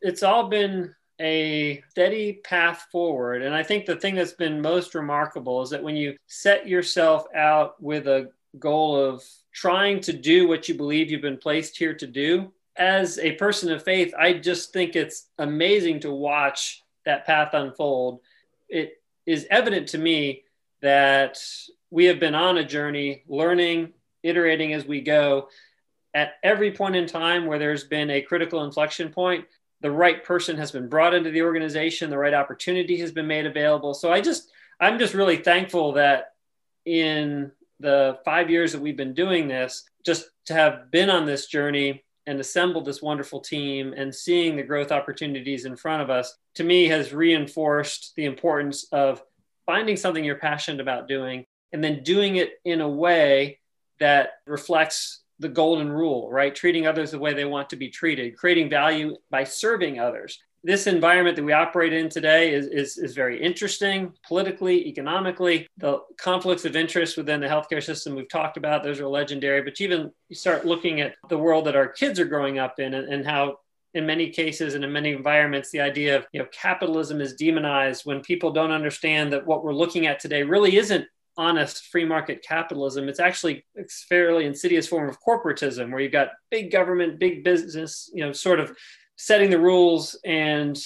It's 0.02 0.22
all 0.22 0.48
been 0.48 0.94
a 1.20 1.82
steady 1.90 2.40
path 2.44 2.86
forward. 2.90 3.42
And 3.42 3.54
I 3.54 3.62
think 3.62 3.86
the 3.86 3.96
thing 3.96 4.14
that's 4.14 4.32
been 4.32 4.60
most 4.60 4.94
remarkable 4.94 5.62
is 5.62 5.70
that 5.70 5.82
when 5.82 5.96
you 5.96 6.16
set 6.26 6.68
yourself 6.68 7.24
out 7.34 7.80
with 7.82 8.08
a 8.08 8.30
goal 8.58 8.96
of 8.96 9.22
trying 9.52 10.00
to 10.00 10.12
do 10.12 10.48
what 10.48 10.68
you 10.68 10.74
believe 10.74 11.10
you've 11.10 11.22
been 11.22 11.36
placed 11.36 11.76
here 11.76 11.94
to 11.94 12.06
do. 12.06 12.52
As 12.76 13.18
a 13.18 13.32
person 13.32 13.70
of 13.72 13.82
faith, 13.82 14.14
I 14.18 14.34
just 14.34 14.72
think 14.72 14.96
it's 14.96 15.26
amazing 15.38 16.00
to 16.00 16.10
watch 16.10 16.82
that 17.04 17.26
path 17.26 17.50
unfold. 17.52 18.20
It 18.68 18.94
is 19.26 19.46
evident 19.50 19.88
to 19.88 19.98
me 19.98 20.44
that 20.80 21.38
we 21.90 22.06
have 22.06 22.20
been 22.20 22.34
on 22.34 22.58
a 22.58 22.64
journey 22.64 23.24
learning, 23.28 23.92
iterating 24.22 24.72
as 24.72 24.86
we 24.86 25.00
go. 25.00 25.48
At 26.14 26.34
every 26.42 26.72
point 26.72 26.96
in 26.96 27.06
time 27.06 27.46
where 27.46 27.58
there's 27.58 27.84
been 27.84 28.10
a 28.10 28.22
critical 28.22 28.64
inflection 28.64 29.10
point, 29.10 29.44
the 29.80 29.90
right 29.90 30.22
person 30.24 30.56
has 30.56 30.72
been 30.72 30.88
brought 30.88 31.14
into 31.14 31.30
the 31.30 31.42
organization, 31.42 32.10
the 32.10 32.18
right 32.18 32.34
opportunity 32.34 32.98
has 32.98 33.12
been 33.12 33.26
made 33.26 33.46
available. 33.46 33.94
So 33.94 34.12
I 34.12 34.20
just, 34.20 34.50
I'm 34.80 34.98
just 34.98 35.14
really 35.14 35.38
thankful 35.38 35.92
that 35.92 36.32
in 36.84 37.52
the 37.78 38.18
five 38.24 38.50
years 38.50 38.72
that 38.72 38.80
we've 38.80 38.96
been 38.96 39.14
doing 39.14 39.48
this, 39.48 39.84
just 40.04 40.30
to 40.46 40.54
have 40.54 40.90
been 40.90 41.10
on 41.10 41.26
this 41.26 41.46
journey 41.46 42.04
and 42.26 42.38
assembled 42.38 42.84
this 42.84 43.00
wonderful 43.00 43.40
team 43.40 43.94
and 43.96 44.14
seeing 44.14 44.56
the 44.56 44.62
growth 44.62 44.92
opportunities 44.92 45.64
in 45.64 45.76
front 45.76 46.02
of 46.02 46.10
us, 46.10 46.36
to 46.56 46.64
me 46.64 46.86
has 46.88 47.12
reinforced 47.12 48.12
the 48.16 48.24
importance 48.24 48.86
of 48.92 49.22
finding 49.64 49.96
something 49.96 50.24
you're 50.24 50.36
passionate 50.36 50.80
about 50.80 51.08
doing 51.08 51.44
and 51.72 51.82
then 51.82 52.02
doing 52.02 52.36
it 52.36 52.50
in 52.64 52.80
a 52.80 52.88
way 52.88 53.58
that 53.98 54.32
reflects 54.46 55.19
the 55.40 55.48
golden 55.48 55.90
rule, 55.90 56.30
right? 56.30 56.54
Treating 56.54 56.86
others 56.86 57.10
the 57.10 57.18
way 57.18 57.32
they 57.34 57.46
want 57.46 57.70
to 57.70 57.76
be 57.76 57.88
treated, 57.88 58.36
creating 58.36 58.70
value 58.70 59.16
by 59.30 59.42
serving 59.42 59.98
others. 59.98 60.38
This 60.62 60.86
environment 60.86 61.36
that 61.36 61.44
we 61.44 61.54
operate 61.54 61.94
in 61.94 62.10
today 62.10 62.52
is, 62.52 62.66
is, 62.66 62.98
is 62.98 63.14
very 63.14 63.42
interesting 63.42 64.12
politically, 64.28 64.86
economically. 64.86 65.66
The 65.78 66.00
conflicts 66.18 66.66
of 66.66 66.76
interest 66.76 67.16
within 67.16 67.40
the 67.40 67.46
healthcare 67.46 67.82
system 67.82 68.14
we've 68.14 68.28
talked 68.28 68.58
about, 68.58 68.82
those 68.82 69.00
are 69.00 69.08
legendary. 69.08 69.62
But 69.62 69.80
you 69.80 69.86
even 69.86 70.12
you 70.28 70.36
start 70.36 70.66
looking 70.66 71.00
at 71.00 71.14
the 71.30 71.38
world 71.38 71.64
that 71.64 71.76
our 71.76 71.88
kids 71.88 72.20
are 72.20 72.26
growing 72.26 72.58
up 72.58 72.78
in 72.78 72.92
and, 72.92 73.08
and 73.08 73.26
how 73.26 73.56
in 73.94 74.04
many 74.04 74.28
cases 74.28 74.74
and 74.74 74.84
in 74.84 74.92
many 74.92 75.12
environments 75.12 75.70
the 75.70 75.80
idea 75.80 76.16
of 76.16 76.26
you 76.32 76.38
know 76.38 76.46
capitalism 76.52 77.20
is 77.20 77.34
demonized 77.34 78.04
when 78.04 78.20
people 78.20 78.52
don't 78.52 78.70
understand 78.70 79.32
that 79.32 79.44
what 79.44 79.64
we're 79.64 79.74
looking 79.74 80.06
at 80.06 80.20
today 80.20 80.42
really 80.42 80.76
isn't 80.76 81.04
honest 81.40 81.86
free 81.86 82.04
market 82.04 82.44
capitalism. 82.46 83.08
It's 83.08 83.18
actually 83.18 83.64
a 83.76 83.84
fairly 84.08 84.44
insidious 84.44 84.86
form 84.86 85.08
of 85.08 85.18
corporatism 85.26 85.90
where 85.90 86.00
you've 86.00 86.12
got 86.12 86.32
big 86.50 86.70
government, 86.70 87.18
big 87.18 87.42
business, 87.42 88.10
you 88.12 88.22
know, 88.22 88.32
sort 88.32 88.60
of 88.60 88.76
setting 89.16 89.48
the 89.48 89.58
rules 89.58 90.20
and 90.22 90.78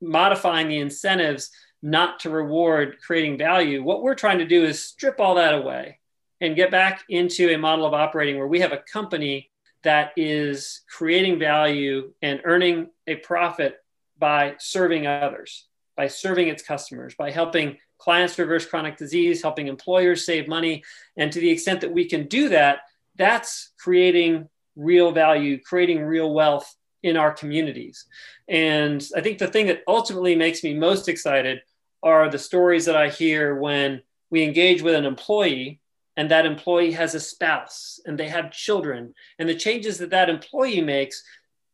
modifying 0.00 0.68
the 0.68 0.78
incentives 0.78 1.50
not 1.82 2.20
to 2.20 2.30
reward 2.30 2.96
creating 3.04 3.36
value. 3.36 3.82
What 3.82 4.02
we're 4.02 4.14
trying 4.14 4.38
to 4.38 4.46
do 4.46 4.64
is 4.64 4.82
strip 4.82 5.20
all 5.20 5.34
that 5.34 5.54
away 5.54 5.98
and 6.40 6.56
get 6.56 6.70
back 6.70 7.04
into 7.10 7.50
a 7.50 7.58
model 7.58 7.84
of 7.84 7.92
operating 7.92 8.38
where 8.38 8.46
we 8.46 8.60
have 8.60 8.72
a 8.72 8.82
company 8.90 9.50
that 9.82 10.12
is 10.16 10.80
creating 10.88 11.38
value 11.38 12.12
and 12.22 12.40
earning 12.44 12.88
a 13.06 13.16
profit 13.16 13.76
by 14.18 14.54
serving 14.58 15.06
others, 15.06 15.66
by 15.94 16.06
serving 16.08 16.48
its 16.48 16.62
customers, 16.62 17.14
by 17.14 17.30
helping 17.30 17.76
clients 18.00 18.38
reverse 18.38 18.66
chronic 18.66 18.96
disease, 18.96 19.42
helping 19.42 19.68
employers 19.68 20.26
save 20.26 20.48
money. 20.48 20.82
And 21.16 21.30
to 21.32 21.40
the 21.40 21.50
extent 21.50 21.82
that 21.82 21.92
we 21.92 22.06
can 22.06 22.26
do 22.26 22.48
that, 22.48 22.80
that's 23.16 23.72
creating 23.78 24.48
real 24.76 25.12
value, 25.12 25.60
creating 25.60 26.02
real 26.02 26.32
wealth 26.32 26.74
in 27.02 27.16
our 27.16 27.32
communities. 27.32 28.06
And 28.48 29.06
I 29.16 29.20
think 29.20 29.38
the 29.38 29.46
thing 29.46 29.66
that 29.66 29.82
ultimately 29.86 30.34
makes 30.34 30.64
me 30.64 30.74
most 30.74 31.08
excited 31.08 31.60
are 32.02 32.30
the 32.30 32.38
stories 32.38 32.86
that 32.86 32.96
I 32.96 33.08
hear 33.08 33.54
when 33.54 34.02
we 34.30 34.42
engage 34.42 34.82
with 34.82 34.94
an 34.94 35.04
employee 35.04 35.80
and 36.16 36.30
that 36.30 36.46
employee 36.46 36.92
has 36.92 37.14
a 37.14 37.20
spouse 37.20 38.00
and 38.04 38.18
they 38.18 38.28
have 38.28 38.52
children 38.52 39.14
and 39.38 39.48
the 39.48 39.54
changes 39.54 39.98
that 39.98 40.10
that 40.10 40.30
employee 40.30 40.80
makes 40.80 41.22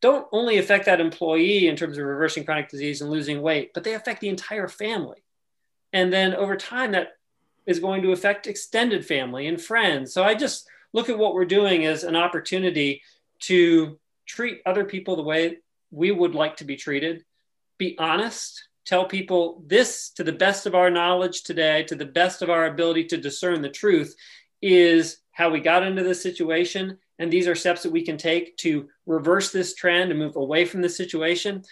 don't 0.00 0.26
only 0.32 0.58
affect 0.58 0.86
that 0.86 1.00
employee 1.00 1.68
in 1.68 1.76
terms 1.76 1.96
of 1.96 2.04
reversing 2.04 2.44
chronic 2.44 2.68
disease 2.68 3.00
and 3.00 3.10
losing 3.10 3.40
weight, 3.40 3.72
but 3.72 3.82
they 3.82 3.94
affect 3.94 4.20
the 4.20 4.28
entire 4.28 4.68
family. 4.68 5.22
And 5.96 6.12
then 6.12 6.34
over 6.34 6.56
time, 6.56 6.92
that 6.92 7.16
is 7.64 7.80
going 7.80 8.02
to 8.02 8.12
affect 8.12 8.46
extended 8.46 9.06
family 9.06 9.46
and 9.46 9.58
friends. 9.58 10.12
So 10.12 10.22
I 10.22 10.34
just 10.34 10.68
look 10.92 11.08
at 11.08 11.16
what 11.16 11.32
we're 11.32 11.46
doing 11.46 11.86
as 11.86 12.04
an 12.04 12.14
opportunity 12.14 13.00
to 13.44 13.98
treat 14.26 14.60
other 14.66 14.84
people 14.84 15.16
the 15.16 15.22
way 15.22 15.56
we 15.90 16.10
would 16.10 16.34
like 16.34 16.58
to 16.58 16.64
be 16.64 16.76
treated, 16.76 17.24
be 17.78 17.96
honest, 17.98 18.68
tell 18.84 19.06
people 19.06 19.64
this 19.66 20.10
to 20.10 20.22
the 20.22 20.34
best 20.34 20.66
of 20.66 20.74
our 20.74 20.90
knowledge 20.90 21.44
today, 21.44 21.82
to 21.84 21.94
the 21.94 22.04
best 22.04 22.42
of 22.42 22.50
our 22.50 22.66
ability 22.66 23.04
to 23.04 23.16
discern 23.16 23.62
the 23.62 23.70
truth, 23.70 24.14
is 24.60 25.22
how 25.32 25.48
we 25.48 25.60
got 25.60 25.82
into 25.82 26.02
this 26.02 26.22
situation. 26.22 26.98
And 27.18 27.32
these 27.32 27.48
are 27.48 27.54
steps 27.54 27.82
that 27.84 27.92
we 27.92 28.02
can 28.02 28.18
take 28.18 28.58
to 28.58 28.90
reverse 29.06 29.50
this 29.50 29.74
trend 29.74 30.10
and 30.10 30.20
move 30.20 30.36
away 30.36 30.66
from 30.66 30.82
this 30.82 30.94
situation. 30.94 31.64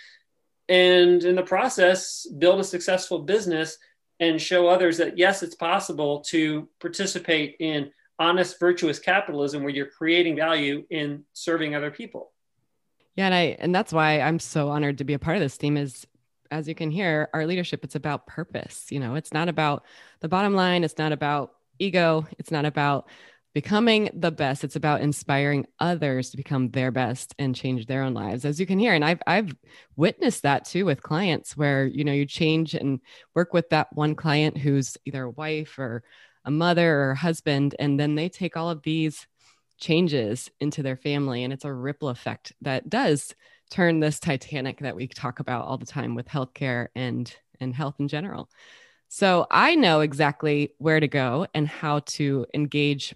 And 0.67 1.23
in 1.23 1.35
the 1.35 1.43
process, 1.43 2.27
build 2.39 2.59
a 2.59 2.65
successful 2.65 3.19
business 3.19 3.77
and 4.21 4.41
show 4.41 4.69
others 4.69 4.99
that 4.99 5.19
yes, 5.19 5.43
it's 5.43 5.55
possible 5.55 6.21
to 6.21 6.69
participate 6.81 7.57
in 7.61 7.91
honest, 8.19 8.59
virtuous 8.61 8.99
capitalism 8.99 9.63
where 9.63 9.73
you're 9.73 9.87
creating 9.87 10.37
value 10.37 10.85
in 10.91 11.25
serving 11.33 11.75
other 11.75 11.91
people. 11.91 12.33
Yeah, 13.17 13.27
and 13.27 13.35
I 13.35 13.57
and 13.59 13.75
that's 13.75 13.93
why 13.93 14.21
I'm 14.21 14.39
so 14.39 14.69
honored 14.69 14.99
to 14.99 15.05
be 15.05 15.15
a 15.15 15.19
part 15.19 15.37
of 15.37 15.43
this 15.43 15.59
team 15.59 15.77
is 15.77 16.07
as 16.51 16.69
you 16.69 16.75
can 16.75 16.91
hear, 16.91 17.29
our 17.33 17.47
leadership 17.47 17.83
it's 17.85 17.95
about 17.97 18.27
purpose. 18.27 18.87
You 18.91 19.01
know, 19.01 19.15
it's 19.15 19.33
not 19.33 19.49
about 19.49 19.85
the 20.21 20.29
bottom 20.29 20.55
line, 20.55 20.85
it's 20.85 20.99
not 20.99 21.13
about 21.13 21.53
ego, 21.79 22.27
it's 22.39 22.51
not 22.51 22.65
about 22.65 23.09
becoming 23.55 24.11
the 24.13 24.33
best. 24.33 24.65
It's 24.65 24.77
about 24.77 25.01
inspiring 25.01 25.67
others 25.79 26.31
to 26.31 26.37
become 26.37 26.71
their 26.71 26.91
best 26.91 27.35
and 27.39 27.55
change 27.55 27.87
their 27.87 28.03
own 28.03 28.13
lives 28.13 28.45
as 28.45 28.59
you 28.59 28.67
can 28.67 28.79
hear. 28.79 28.93
And 28.95 29.05
i've 29.05 29.23
i've 29.27 29.55
witnessed 29.97 30.43
that 30.43 30.65
too 30.65 30.85
with 30.85 31.03
clients 31.03 31.57
where 31.57 31.87
you 31.87 32.05
know 32.05 32.13
you 32.13 32.27
change 32.27 32.75
and 32.75 33.01
work 33.35 33.55
with 33.55 33.71
that 33.71 33.89
one 33.93 34.15
client 34.15 34.59
who's 34.59 34.97
either 35.07 35.25
a 35.25 35.31
wife 35.31 35.79
or 35.79 36.03
a 36.45 36.51
mother 36.51 37.01
or 37.01 37.11
a 37.13 37.17
husband 37.17 37.75
and 37.79 37.99
then 37.99 38.17
they 38.17 38.29
take 38.29 38.57
all 38.57 38.69
of 38.69 38.83
these 38.83 39.27
changes 39.79 40.51
into 40.61 40.83
their 40.83 40.97
family. 40.97 41.45
And 41.45 41.53
it's 41.53 41.65
a 41.65 41.73
ripple 41.73 42.09
effect 42.09 42.53
that 42.63 42.89
does 42.89 43.35
turn 43.71 44.01
this 44.01 44.21
titanic 44.21 44.81
that 44.81 44.97
we 44.97 45.09
talk 45.09 45.41
about 45.41 45.65
all 45.65 45.79
the 45.79 45.87
time 45.87 46.15
with 46.15 46.27
healthcare 46.27 46.89
and 46.95 47.35
and 47.61 47.75
health 47.75 47.97
in 47.99 48.09
general. 48.09 48.49
So 49.09 49.47
I 49.51 49.77
know 49.77 50.01
exactly 50.01 50.75
where 50.79 50.99
to 50.99 51.07
go 51.07 51.47
and 51.55 51.69
how 51.69 52.01
to 52.01 52.47
engage 52.53 53.15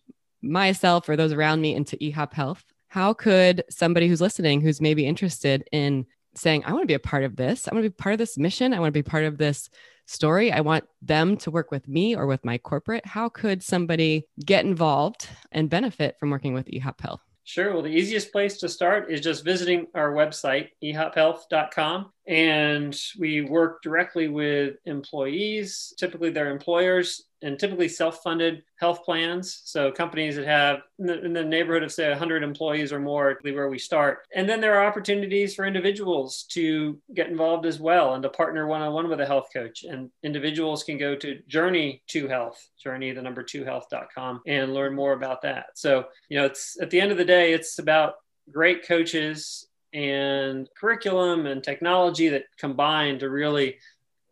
myself 0.48 1.08
or 1.08 1.16
those 1.16 1.32
around 1.32 1.60
me 1.60 1.74
into 1.74 1.96
EHOP 1.96 2.32
Health, 2.32 2.64
how 2.88 3.12
could 3.12 3.64
somebody 3.70 4.08
who's 4.08 4.20
listening, 4.20 4.60
who's 4.60 4.80
maybe 4.80 5.06
interested 5.06 5.68
in 5.72 6.06
saying, 6.34 6.64
I 6.64 6.72
want 6.72 6.82
to 6.82 6.88
be 6.88 6.94
a 6.94 6.98
part 6.98 7.24
of 7.24 7.36
this, 7.36 7.68
I 7.68 7.74
want 7.74 7.84
to 7.84 7.90
be 7.90 7.94
part 7.94 8.14
of 8.14 8.18
this 8.18 8.38
mission, 8.38 8.72
I 8.72 8.80
want 8.80 8.88
to 8.88 8.98
be 8.98 9.02
part 9.02 9.24
of 9.24 9.38
this 9.38 9.68
story, 10.06 10.50
I 10.50 10.60
want 10.60 10.84
them 11.02 11.36
to 11.38 11.50
work 11.50 11.70
with 11.70 11.86
me 11.86 12.16
or 12.16 12.26
with 12.26 12.44
my 12.44 12.58
corporate, 12.58 13.04
how 13.04 13.28
could 13.28 13.62
somebody 13.62 14.26
get 14.44 14.64
involved 14.64 15.28
and 15.52 15.68
benefit 15.68 16.18
from 16.18 16.30
working 16.30 16.54
with 16.54 16.66
EHOP 16.66 17.00
Health? 17.00 17.20
Sure. 17.48 17.72
Well, 17.72 17.82
the 17.82 17.88
easiest 17.88 18.30
place 18.30 18.58
to 18.58 18.68
start 18.68 19.10
is 19.10 19.22
just 19.22 19.42
visiting 19.42 19.86
our 19.94 20.12
website, 20.12 20.68
ehophealth.com. 20.84 22.12
And 22.26 23.00
we 23.18 23.40
work 23.40 23.80
directly 23.82 24.28
with 24.28 24.76
employees, 24.84 25.94
typically 25.96 26.28
their 26.28 26.50
employers, 26.50 27.24
and 27.42 27.58
typically 27.58 27.88
self-funded 27.88 28.62
health 28.76 29.04
plans. 29.04 29.62
So 29.64 29.90
companies 29.90 30.36
that 30.36 30.46
have 30.46 30.80
in 30.98 31.06
the, 31.06 31.24
in 31.24 31.32
the, 31.32 31.44
neighborhood 31.44 31.82
of 31.82 31.92
say 31.92 32.08
100 32.08 32.42
employees 32.42 32.92
or 32.92 33.00
more, 33.00 33.38
where 33.42 33.68
we 33.68 33.78
start. 33.78 34.26
And 34.34 34.48
then 34.48 34.60
there 34.60 34.78
are 34.78 34.86
opportunities 34.86 35.54
for 35.54 35.64
individuals 35.64 36.44
to 36.50 37.00
get 37.14 37.28
involved 37.28 37.66
as 37.66 37.80
well 37.80 38.14
and 38.14 38.22
to 38.22 38.28
partner 38.28 38.66
one-on-one 38.66 39.08
with 39.08 39.20
a 39.20 39.26
health 39.26 39.48
coach. 39.52 39.84
And 39.84 40.10
individuals 40.22 40.84
can 40.84 40.98
go 40.98 41.14
to 41.16 41.40
Journey 41.48 42.02
to 42.08 42.28
Health, 42.28 42.68
Journey 42.82 43.12
the 43.12 43.22
number 43.22 43.42
two 43.42 43.64
health.com, 43.64 44.42
and 44.46 44.74
learn 44.74 44.94
more 44.94 45.12
about 45.12 45.42
that. 45.42 45.66
So 45.74 46.06
you 46.28 46.38
know, 46.38 46.46
it's 46.46 46.78
at 46.80 46.90
the 46.90 47.00
end 47.00 47.12
of 47.12 47.18
the 47.18 47.24
day, 47.24 47.52
it's 47.52 47.78
about 47.78 48.14
great 48.50 48.86
coaches 48.86 49.66
and 49.92 50.68
curriculum 50.78 51.46
and 51.46 51.62
technology 51.62 52.28
that 52.28 52.44
combine 52.58 53.18
to 53.18 53.30
really 53.30 53.78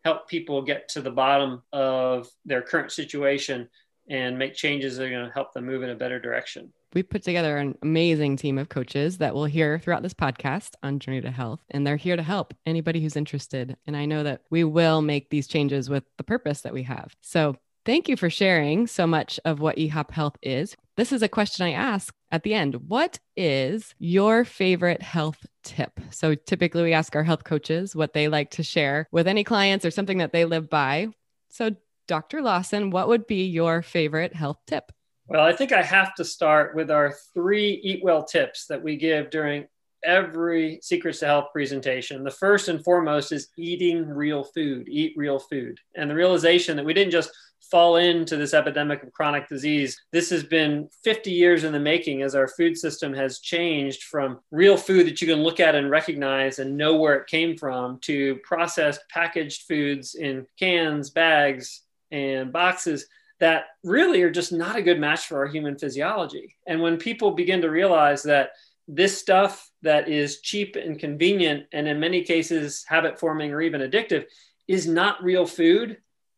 help 0.07 0.29
people 0.29 0.61
get 0.61 0.87
to 0.87 1.01
the 1.01 1.11
bottom 1.11 1.61
of 1.73 2.29
their 2.45 2.61
current 2.61 2.93
situation 2.93 3.67
and 4.09 4.39
make 4.39 4.53
changes 4.53 4.95
that 4.95 5.03
are 5.03 5.09
going 5.09 5.25
to 5.25 5.33
help 5.33 5.51
them 5.51 5.65
move 5.65 5.83
in 5.83 5.89
a 5.89 5.95
better 5.95 6.17
direction. 6.17 6.71
We 6.93 7.03
put 7.03 7.23
together 7.23 7.57
an 7.57 7.77
amazing 7.81 8.37
team 8.37 8.57
of 8.57 8.69
coaches 8.69 9.17
that 9.17 9.35
we'll 9.35 9.43
hear 9.43 9.79
throughout 9.79 10.03
this 10.03 10.13
podcast 10.13 10.75
on 10.81 10.99
Journey 10.99 11.19
to 11.19 11.29
Health, 11.29 11.59
and 11.71 11.85
they're 11.85 11.97
here 11.97 12.15
to 12.15 12.23
help 12.23 12.53
anybody 12.65 13.01
who's 13.01 13.17
interested. 13.17 13.75
And 13.85 13.97
I 13.97 14.05
know 14.05 14.23
that 14.23 14.43
we 14.49 14.63
will 14.63 15.01
make 15.01 15.29
these 15.29 15.45
changes 15.45 15.89
with 15.89 16.05
the 16.15 16.23
purpose 16.23 16.61
that 16.61 16.73
we 16.73 16.83
have. 16.83 17.13
So 17.21 17.57
Thank 17.87 18.09
you 18.09 18.17
for 18.17 18.29
sharing 18.29 18.85
so 18.85 19.07
much 19.07 19.39
of 19.45 19.61
what 19.61 19.77
EHOP 19.77 20.11
Health 20.11 20.35
is. 20.41 20.75
This 20.97 21.13
is 21.13 21.21
a 21.21 21.29
question 21.29 21.65
I 21.65 21.71
ask 21.71 22.13
at 22.31 22.43
the 22.43 22.53
end. 22.53 22.75
What 22.87 23.19
is 23.35 23.95
your 23.99 24.45
favorite 24.45 25.01
health 25.01 25.45
tip? 25.63 25.99
So 26.11 26.35
typically 26.35 26.83
we 26.83 26.93
ask 26.93 27.15
our 27.15 27.23
health 27.23 27.43
coaches 27.43 27.95
what 27.95 28.13
they 28.13 28.27
like 28.27 28.51
to 28.51 28.63
share 28.63 29.07
with 29.11 29.27
any 29.27 29.43
clients 29.43 29.85
or 29.85 29.91
something 29.91 30.19
that 30.19 30.31
they 30.31 30.45
live 30.45 30.69
by. 30.69 31.07
So, 31.49 31.75
Dr. 32.07 32.41
Lawson, 32.41 32.89
what 32.89 33.09
would 33.09 33.27
be 33.27 33.45
your 33.47 33.81
favorite 33.81 34.33
health 34.33 34.59
tip? 34.65 34.91
Well, 35.27 35.45
I 35.45 35.51
think 35.51 35.73
I 35.73 35.81
have 35.81 36.15
to 36.15 36.23
start 36.23 36.73
with 36.73 36.89
our 36.89 37.13
three 37.33 37.81
eat 37.83 38.01
well 38.01 38.23
tips 38.23 38.65
that 38.67 38.81
we 38.81 38.95
give 38.95 39.29
during 39.29 39.67
every 40.03 40.79
Secrets 40.81 41.19
to 41.19 41.25
Health 41.25 41.47
presentation. 41.51 42.23
The 42.23 42.31
first 42.31 42.69
and 42.69 42.83
foremost 42.83 43.33
is 43.33 43.49
eating 43.57 44.07
real 44.07 44.43
food, 44.43 44.87
eat 44.89 45.13
real 45.17 45.39
food. 45.39 45.79
And 45.95 46.09
the 46.09 46.15
realization 46.15 46.77
that 46.77 46.85
we 46.85 46.93
didn't 46.93 47.11
just 47.11 47.31
fall 47.61 47.97
into 47.97 48.37
this 48.37 48.53
epidemic 48.53 49.03
of 49.03 49.11
chronic 49.11 49.47
disease. 49.47 49.99
This 50.11 50.29
has 50.29 50.43
been 50.43 50.89
50 51.03 51.31
years 51.31 51.63
in 51.63 51.73
the 51.73 51.79
making 51.79 52.21
as 52.21 52.35
our 52.35 52.47
food 52.47 52.77
system 52.77 53.13
has 53.13 53.39
changed 53.39 54.03
from 54.03 54.39
real 54.51 54.77
food 54.77 55.07
that 55.07 55.21
you 55.21 55.27
can 55.27 55.43
look 55.43 55.59
at 55.59 55.75
and 55.75 55.89
recognize 55.89 56.59
and 56.59 56.77
know 56.77 56.95
where 56.95 57.15
it 57.15 57.27
came 57.27 57.57
from 57.57 57.99
to 58.01 58.37
processed 58.43 59.01
packaged 59.09 59.63
foods 59.63 60.15
in 60.15 60.45
cans, 60.57 61.09
bags, 61.09 61.81
and 62.11 62.53
boxes 62.53 63.07
that 63.39 63.65
really 63.83 64.23
are 64.23 64.31
just 64.31 64.51
not 64.51 64.75
a 64.75 64.81
good 64.81 64.99
match 64.99 65.27
for 65.27 65.37
our 65.37 65.47
human 65.47 65.77
physiology. 65.77 66.55
And 66.65 66.81
when 66.81 66.97
people 66.97 67.31
begin 67.31 67.61
to 67.61 67.69
realize 67.69 68.23
that 68.23 68.51
this 68.87 69.17
stuff 69.17 69.69
that 69.81 70.07
is 70.07 70.39
cheap 70.41 70.75
and 70.75 70.97
convenient, 70.97 71.65
and 71.73 71.87
in 71.87 71.99
many 71.99 72.23
cases 72.23 72.85
habit 72.87 73.19
forming 73.19 73.51
or 73.51 73.61
even 73.61 73.81
addictive, 73.81 74.25
is 74.67 74.87
not 74.87 75.23
real 75.23 75.45
food. 75.45 75.97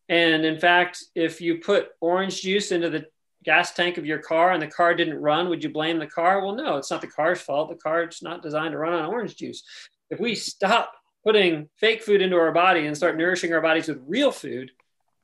And 0.10 0.43
in 0.43 0.60
fact, 0.60 1.04
if 1.15 1.39
you 1.39 1.60
put 1.60 1.89
orange 2.02 2.41
juice 2.41 2.72
into 2.72 2.89
the 2.89 3.06
gas 3.43 3.74
tank 3.74 3.98
of 3.98 4.06
your 4.06 4.17
car 4.17 4.52
and 4.52 4.62
the 4.62 4.67
car 4.67 4.93
didn't 4.93 5.22
run, 5.22 5.50
would 5.50 5.63
you 5.63 5.69
blame 5.69 6.00
the 6.00 6.08
car? 6.08 6.43
Well, 6.43 6.56
no, 6.56 6.78
it's 6.78 6.91
not 6.91 7.02
the 7.02 7.08
car's 7.08 7.39
fault. 7.39 7.69
The 7.69 7.76
car's 7.76 8.22
not 8.22 8.41
designed 8.41 8.72
to 8.72 8.80
run 8.80 8.93
on 8.93 9.06
orange 9.06 9.36
juice. 9.38 9.63
If 10.10 10.19
we 10.19 10.36
stop 10.36 10.91
putting 11.24 11.69
fake 11.78 12.02
food 12.02 12.22
into 12.22 12.38
our 12.38 12.52
body 12.52 12.88
and 12.88 12.98
start 12.98 13.17
nourishing 13.17 13.54
our 13.54 13.62
bodies 13.62 13.88
with 13.88 14.02
real 14.08 14.32
food, 14.32 14.72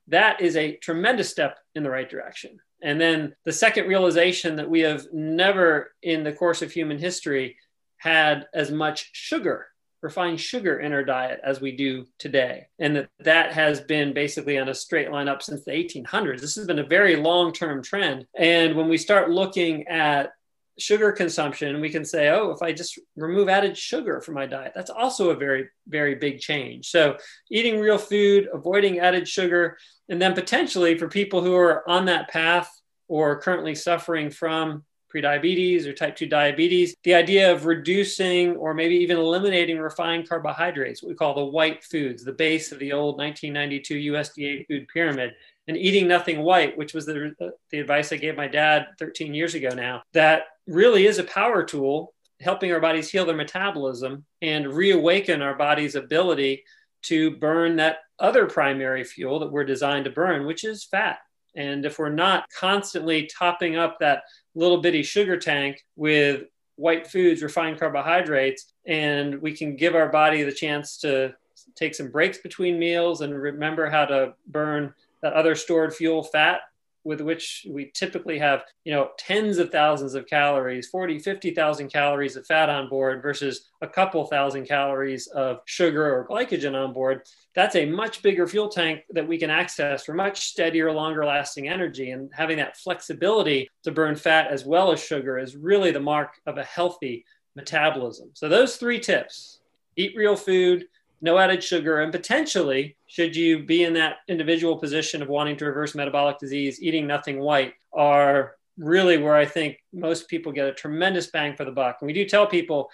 that 0.08 0.40
is 0.40 0.56
a 0.56 0.76
tremendous 0.76 1.28
step 1.28 1.58
in 1.74 1.82
the 1.82 1.90
right 1.90 2.08
direction. 2.08 2.58
And 2.82 3.00
then 3.00 3.34
the 3.44 3.52
second 3.52 3.88
realization 3.88 4.56
that 4.56 4.70
we 4.70 4.80
have 4.80 5.06
never 5.12 5.92
in 6.02 6.22
the 6.22 6.32
course 6.32 6.62
of 6.62 6.70
human 6.70 6.98
history 6.98 7.56
had 7.96 8.46
as 8.54 8.70
much 8.70 9.10
sugar, 9.12 9.66
refined 10.02 10.40
sugar 10.40 10.78
in 10.78 10.92
our 10.92 11.04
diet 11.04 11.40
as 11.42 11.60
we 11.60 11.72
do 11.72 12.06
today. 12.18 12.66
And 12.78 12.96
that 12.96 13.08
that 13.20 13.52
has 13.52 13.80
been 13.80 14.12
basically 14.12 14.58
on 14.58 14.68
a 14.68 14.74
straight 14.74 15.10
line 15.10 15.28
up 15.28 15.42
since 15.42 15.64
the 15.64 15.72
1800s. 15.72 16.40
This 16.40 16.56
has 16.56 16.66
been 16.66 16.78
a 16.78 16.86
very 16.86 17.16
long 17.16 17.52
term 17.52 17.82
trend. 17.82 18.26
And 18.36 18.76
when 18.76 18.88
we 18.88 18.98
start 18.98 19.30
looking 19.30 19.88
at 19.88 20.32
sugar 20.78 21.12
consumption, 21.12 21.80
we 21.80 21.90
can 21.90 22.04
say, 22.04 22.28
oh, 22.28 22.50
if 22.50 22.62
I 22.62 22.72
just 22.72 22.98
remove 23.16 23.48
added 23.48 23.76
sugar 23.76 24.20
from 24.20 24.34
my 24.34 24.46
diet, 24.46 24.72
that's 24.74 24.90
also 24.90 25.30
a 25.30 25.36
very, 25.36 25.68
very 25.88 26.14
big 26.16 26.38
change. 26.40 26.88
So, 26.88 27.16
eating 27.50 27.80
real 27.80 27.98
food, 27.98 28.48
avoiding 28.52 28.98
added 28.98 29.26
sugar, 29.26 29.78
and 30.08 30.20
then 30.20 30.34
potentially 30.34 30.98
for 30.98 31.08
people 31.08 31.42
who 31.42 31.54
are 31.54 31.88
on 31.88 32.04
that 32.06 32.28
path 32.28 32.70
or 33.08 33.40
currently 33.40 33.74
suffering 33.74 34.30
from 34.30 34.84
prediabetes 35.16 35.86
or 35.86 35.92
type 35.92 36.16
2 36.16 36.26
diabetes, 36.26 36.94
the 37.04 37.14
idea 37.14 37.52
of 37.52 37.66
reducing 37.66 38.56
or 38.56 38.74
maybe 38.74 38.96
even 38.96 39.16
eliminating 39.16 39.78
refined 39.78 40.28
carbohydrates, 40.28 41.02
what 41.02 41.08
we 41.08 41.14
call 41.14 41.34
the 41.34 41.44
white 41.44 41.82
foods, 41.82 42.24
the 42.24 42.32
base 42.32 42.72
of 42.72 42.78
the 42.78 42.92
old 42.92 43.18
1992 43.18 44.12
USDA 44.12 44.66
food 44.66 44.86
pyramid, 44.92 45.34
and 45.68 45.76
eating 45.76 46.06
nothing 46.06 46.40
white, 46.40 46.76
which 46.76 46.94
was 46.94 47.06
the, 47.06 47.34
uh, 47.40 47.48
the 47.70 47.80
advice 47.80 48.12
I 48.12 48.16
gave 48.16 48.36
my 48.36 48.48
dad 48.48 48.86
13 48.98 49.34
years 49.34 49.54
ago 49.54 49.70
now, 49.70 50.02
that 50.12 50.44
really 50.66 51.06
is 51.06 51.18
a 51.18 51.24
power 51.24 51.64
tool 51.64 52.12
helping 52.40 52.70
our 52.72 52.80
bodies 52.80 53.10
heal 53.10 53.24
their 53.24 53.34
metabolism 53.34 54.24
and 54.42 54.72
reawaken 54.72 55.40
our 55.40 55.54
body's 55.54 55.94
ability 55.94 56.62
to 57.02 57.36
burn 57.36 57.76
that 57.76 57.98
other 58.18 58.46
primary 58.46 59.04
fuel 59.04 59.38
that 59.38 59.50
we're 59.50 59.64
designed 59.64 60.04
to 60.04 60.10
burn, 60.10 60.46
which 60.46 60.64
is 60.64 60.84
fat. 60.84 61.18
And 61.54 61.86
if 61.86 61.98
we're 61.98 62.10
not 62.10 62.44
constantly 62.50 63.26
topping 63.26 63.76
up 63.76 63.98
that 64.00 64.22
little 64.56 64.78
bitty 64.78 65.02
sugar 65.02 65.36
tank 65.36 65.84
with 65.94 66.44
white 66.76 67.06
foods, 67.06 67.42
refined 67.42 67.78
carbohydrates, 67.78 68.72
and 68.86 69.40
we 69.40 69.52
can 69.52 69.76
give 69.76 69.94
our 69.94 70.08
body 70.08 70.42
the 70.42 70.52
chance 70.52 70.98
to 70.98 71.34
take 71.74 71.94
some 71.94 72.10
breaks 72.10 72.38
between 72.38 72.78
meals 72.78 73.20
and 73.20 73.34
remember 73.34 73.88
how 73.88 74.04
to 74.04 74.34
burn 74.48 74.92
that 75.22 75.34
other 75.34 75.54
stored 75.54 75.94
fuel 75.94 76.22
fat 76.22 76.60
with 77.06 77.20
which 77.20 77.64
we 77.70 77.92
typically 77.94 78.36
have, 78.36 78.64
you 78.84 78.92
know, 78.92 79.10
tens 79.16 79.58
of 79.58 79.70
thousands 79.70 80.14
of 80.14 80.26
calories, 80.26 80.88
40, 80.88 81.20
50,000 81.20 81.88
calories 81.88 82.34
of 82.34 82.44
fat 82.44 82.68
on 82.68 82.88
board 82.88 83.22
versus 83.22 83.70
a 83.80 83.86
couple 83.86 84.26
thousand 84.26 84.66
calories 84.66 85.28
of 85.28 85.60
sugar 85.66 86.12
or 86.12 86.26
glycogen 86.26 86.74
on 86.74 86.92
board, 86.92 87.22
that's 87.54 87.76
a 87.76 87.86
much 87.86 88.22
bigger 88.22 88.48
fuel 88.48 88.68
tank 88.68 89.02
that 89.10 89.26
we 89.26 89.38
can 89.38 89.50
access 89.50 90.04
for 90.04 90.14
much 90.14 90.48
steadier, 90.48 90.90
longer 90.90 91.24
lasting 91.24 91.68
energy. 91.68 92.10
And 92.10 92.28
having 92.34 92.56
that 92.56 92.76
flexibility 92.76 93.70
to 93.84 93.92
burn 93.92 94.16
fat 94.16 94.48
as 94.50 94.64
well 94.64 94.90
as 94.90 95.02
sugar 95.02 95.38
is 95.38 95.54
really 95.54 95.92
the 95.92 96.00
mark 96.00 96.32
of 96.44 96.58
a 96.58 96.64
healthy 96.64 97.24
metabolism. 97.54 98.30
So 98.34 98.48
those 98.48 98.76
three 98.76 98.98
tips, 98.98 99.60
eat 99.94 100.16
real 100.16 100.36
food, 100.36 100.86
no 101.20 101.38
added 101.38 101.62
sugar, 101.62 102.00
and 102.00 102.12
potentially, 102.12 102.96
should 103.06 103.34
you 103.34 103.62
be 103.62 103.84
in 103.84 103.94
that 103.94 104.16
individual 104.28 104.76
position 104.76 105.22
of 105.22 105.28
wanting 105.28 105.56
to 105.58 105.64
reverse 105.64 105.94
metabolic 105.94 106.38
disease, 106.38 106.82
eating 106.82 107.06
nothing 107.06 107.40
white 107.40 107.74
are 107.92 108.56
really 108.78 109.16
where 109.16 109.34
I 109.34 109.46
think 109.46 109.78
most 109.92 110.28
people 110.28 110.52
get 110.52 110.68
a 110.68 110.74
tremendous 110.74 111.28
bang 111.28 111.56
for 111.56 111.64
the 111.64 111.70
buck. 111.72 111.98
And 112.00 112.06
we 112.06 112.12
do 112.12 112.26
tell 112.26 112.46
people 112.46 112.90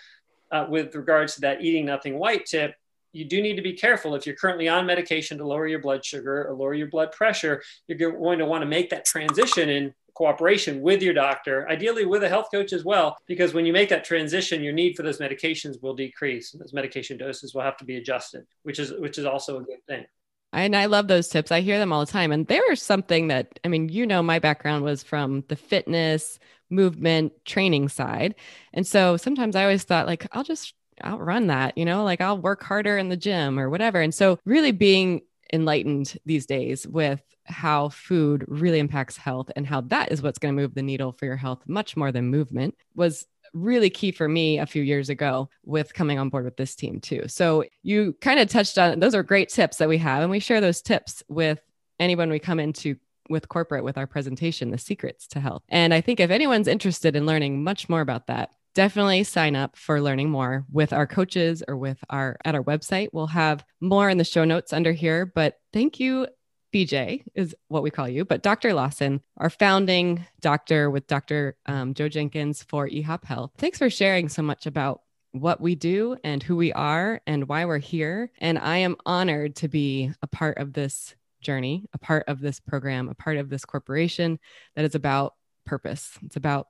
uh, 0.52 0.66
with 0.68 0.94
regards 0.94 1.34
to 1.34 1.40
that 1.42 1.62
eating 1.62 1.84
nothing 1.84 2.18
white 2.18 2.46
tip, 2.46 2.74
you 3.12 3.24
do 3.24 3.42
need 3.42 3.56
to 3.56 3.62
be 3.62 3.72
careful 3.72 4.14
if 4.14 4.26
you're 4.26 4.36
currently 4.36 4.68
on 4.68 4.86
medication 4.86 5.36
to 5.38 5.46
lower 5.46 5.66
your 5.66 5.80
blood 5.80 6.04
sugar 6.04 6.48
or 6.48 6.54
lower 6.54 6.74
your 6.74 6.88
blood 6.88 7.12
pressure. 7.12 7.62
You're 7.86 8.12
going 8.12 8.38
to 8.38 8.46
want 8.46 8.62
to 8.62 8.66
make 8.66 8.90
that 8.90 9.04
transition 9.04 9.68
in 9.68 9.94
cooperation 10.14 10.80
with 10.80 11.02
your 11.02 11.14
doctor, 11.14 11.68
ideally 11.68 12.04
with 12.04 12.22
a 12.22 12.28
health 12.28 12.48
coach 12.52 12.72
as 12.72 12.84
well, 12.84 13.16
because 13.26 13.54
when 13.54 13.66
you 13.66 13.72
make 13.72 13.88
that 13.88 14.04
transition, 14.04 14.62
your 14.62 14.72
need 14.72 14.96
for 14.96 15.02
those 15.02 15.18
medications 15.18 15.82
will 15.82 15.94
decrease, 15.94 16.52
those 16.52 16.72
medication 16.72 17.16
doses 17.16 17.54
will 17.54 17.62
have 17.62 17.76
to 17.78 17.84
be 17.84 17.96
adjusted, 17.96 18.46
which 18.62 18.78
is 18.78 18.92
which 18.92 19.18
is 19.18 19.24
also 19.24 19.58
a 19.58 19.62
good 19.62 19.84
thing. 19.86 20.04
And 20.52 20.76
I 20.76 20.84
love 20.86 21.08
those 21.08 21.28
tips. 21.28 21.50
I 21.50 21.60
hear 21.60 21.78
them 21.78 21.92
all 21.92 22.04
the 22.04 22.12
time. 22.12 22.30
And 22.30 22.46
there 22.46 22.70
is 22.70 22.82
something 22.82 23.28
that, 23.28 23.58
I 23.64 23.68
mean, 23.68 23.88
you 23.88 24.06
know, 24.06 24.22
my 24.22 24.38
background 24.38 24.84
was 24.84 25.02
from 25.02 25.44
the 25.48 25.56
fitness, 25.56 26.38
movement, 26.68 27.32
training 27.46 27.88
side. 27.88 28.34
And 28.74 28.86
so 28.86 29.16
sometimes 29.16 29.56
I 29.56 29.62
always 29.62 29.84
thought, 29.84 30.06
like, 30.06 30.26
I'll 30.32 30.44
just 30.44 30.74
outrun 31.02 31.46
that, 31.46 31.76
you 31.78 31.86
know, 31.86 32.04
like 32.04 32.20
I'll 32.20 32.38
work 32.38 32.62
harder 32.62 32.98
in 32.98 33.08
the 33.08 33.16
gym 33.16 33.58
or 33.58 33.70
whatever. 33.70 34.00
And 34.00 34.14
so 34.14 34.38
really 34.44 34.72
being 34.72 35.22
enlightened 35.52 36.16
these 36.24 36.46
days 36.46 36.86
with 36.86 37.22
how 37.44 37.88
food 37.90 38.44
really 38.48 38.78
impacts 38.78 39.16
health 39.16 39.50
and 39.56 39.66
how 39.66 39.80
that 39.82 40.10
is 40.10 40.22
what's 40.22 40.38
going 40.38 40.54
to 40.54 40.60
move 40.60 40.74
the 40.74 40.82
needle 40.82 41.12
for 41.12 41.26
your 41.26 41.36
health 41.36 41.62
much 41.66 41.96
more 41.96 42.12
than 42.12 42.26
movement 42.26 42.74
was 42.94 43.26
really 43.52 43.90
key 43.90 44.12
for 44.12 44.28
me 44.28 44.58
a 44.58 44.66
few 44.66 44.82
years 44.82 45.08
ago 45.08 45.48
with 45.64 45.92
coming 45.92 46.18
on 46.18 46.28
board 46.28 46.44
with 46.44 46.56
this 46.56 46.74
team 46.74 47.00
too. 47.00 47.24
So 47.26 47.64
you 47.82 48.14
kind 48.20 48.40
of 48.40 48.48
touched 48.48 48.78
on 48.78 49.00
those 49.00 49.14
are 49.14 49.22
great 49.22 49.50
tips 49.50 49.76
that 49.78 49.88
we 49.88 49.98
have 49.98 50.22
and 50.22 50.30
we 50.30 50.38
share 50.38 50.60
those 50.60 50.80
tips 50.80 51.22
with 51.28 51.60
anyone 52.00 52.30
we 52.30 52.38
come 52.38 52.58
into 52.58 52.96
with 53.28 53.48
corporate 53.48 53.84
with 53.84 53.98
our 53.98 54.06
presentation 54.06 54.70
the 54.70 54.78
secrets 54.78 55.26
to 55.28 55.40
health. 55.40 55.62
And 55.68 55.92
I 55.92 56.00
think 56.00 56.20
if 56.20 56.30
anyone's 56.30 56.68
interested 56.68 57.14
in 57.14 57.26
learning 57.26 57.62
much 57.62 57.88
more 57.88 58.00
about 58.00 58.26
that, 58.26 58.50
definitely 58.74 59.24
sign 59.24 59.56
up 59.56 59.76
for 59.76 60.00
learning 60.00 60.30
more 60.30 60.64
with 60.70 60.92
our 60.92 61.06
coaches 61.06 61.62
or 61.66 61.76
with 61.76 61.98
our 62.10 62.36
at 62.44 62.54
our 62.54 62.62
website. 62.62 63.08
We'll 63.12 63.26
have 63.28 63.64
more 63.80 64.08
in 64.08 64.18
the 64.18 64.24
show 64.24 64.44
notes 64.44 64.72
under 64.72 64.92
here, 64.92 65.26
but 65.26 65.58
thank 65.72 66.00
you 66.00 66.26
BJ 66.72 67.22
is 67.34 67.54
what 67.68 67.82
we 67.82 67.90
call 67.90 68.08
you, 68.08 68.24
but 68.24 68.42
Dr. 68.42 68.72
Lawson, 68.72 69.20
our 69.36 69.50
founding 69.50 70.24
doctor 70.40 70.90
with 70.90 71.06
Dr. 71.06 71.56
Um, 71.66 71.94
Joe 71.94 72.08
Jenkins 72.08 72.62
for 72.62 72.88
eHop 72.88 73.24
Health. 73.24 73.52
Thanks 73.58 73.78
for 73.78 73.90
sharing 73.90 74.28
so 74.28 74.42
much 74.42 74.66
about 74.66 75.02
what 75.32 75.60
we 75.60 75.74
do 75.74 76.16
and 76.24 76.42
who 76.42 76.56
we 76.56 76.72
are 76.72 77.20
and 77.26 77.48
why 77.48 77.64
we're 77.64 77.78
here. 77.78 78.30
And 78.38 78.58
I 78.58 78.78
am 78.78 78.96
honored 79.04 79.56
to 79.56 79.68
be 79.68 80.12
a 80.22 80.26
part 80.26 80.58
of 80.58 80.72
this 80.72 81.14
journey, 81.40 81.84
a 81.92 81.98
part 81.98 82.24
of 82.28 82.40
this 82.40 82.60
program, 82.60 83.08
a 83.08 83.14
part 83.14 83.36
of 83.36 83.48
this 83.48 83.64
corporation 83.64 84.38
that 84.76 84.84
is 84.84 84.94
about 84.94 85.34
purpose. 85.66 86.18
It's 86.24 86.36
about 86.36 86.68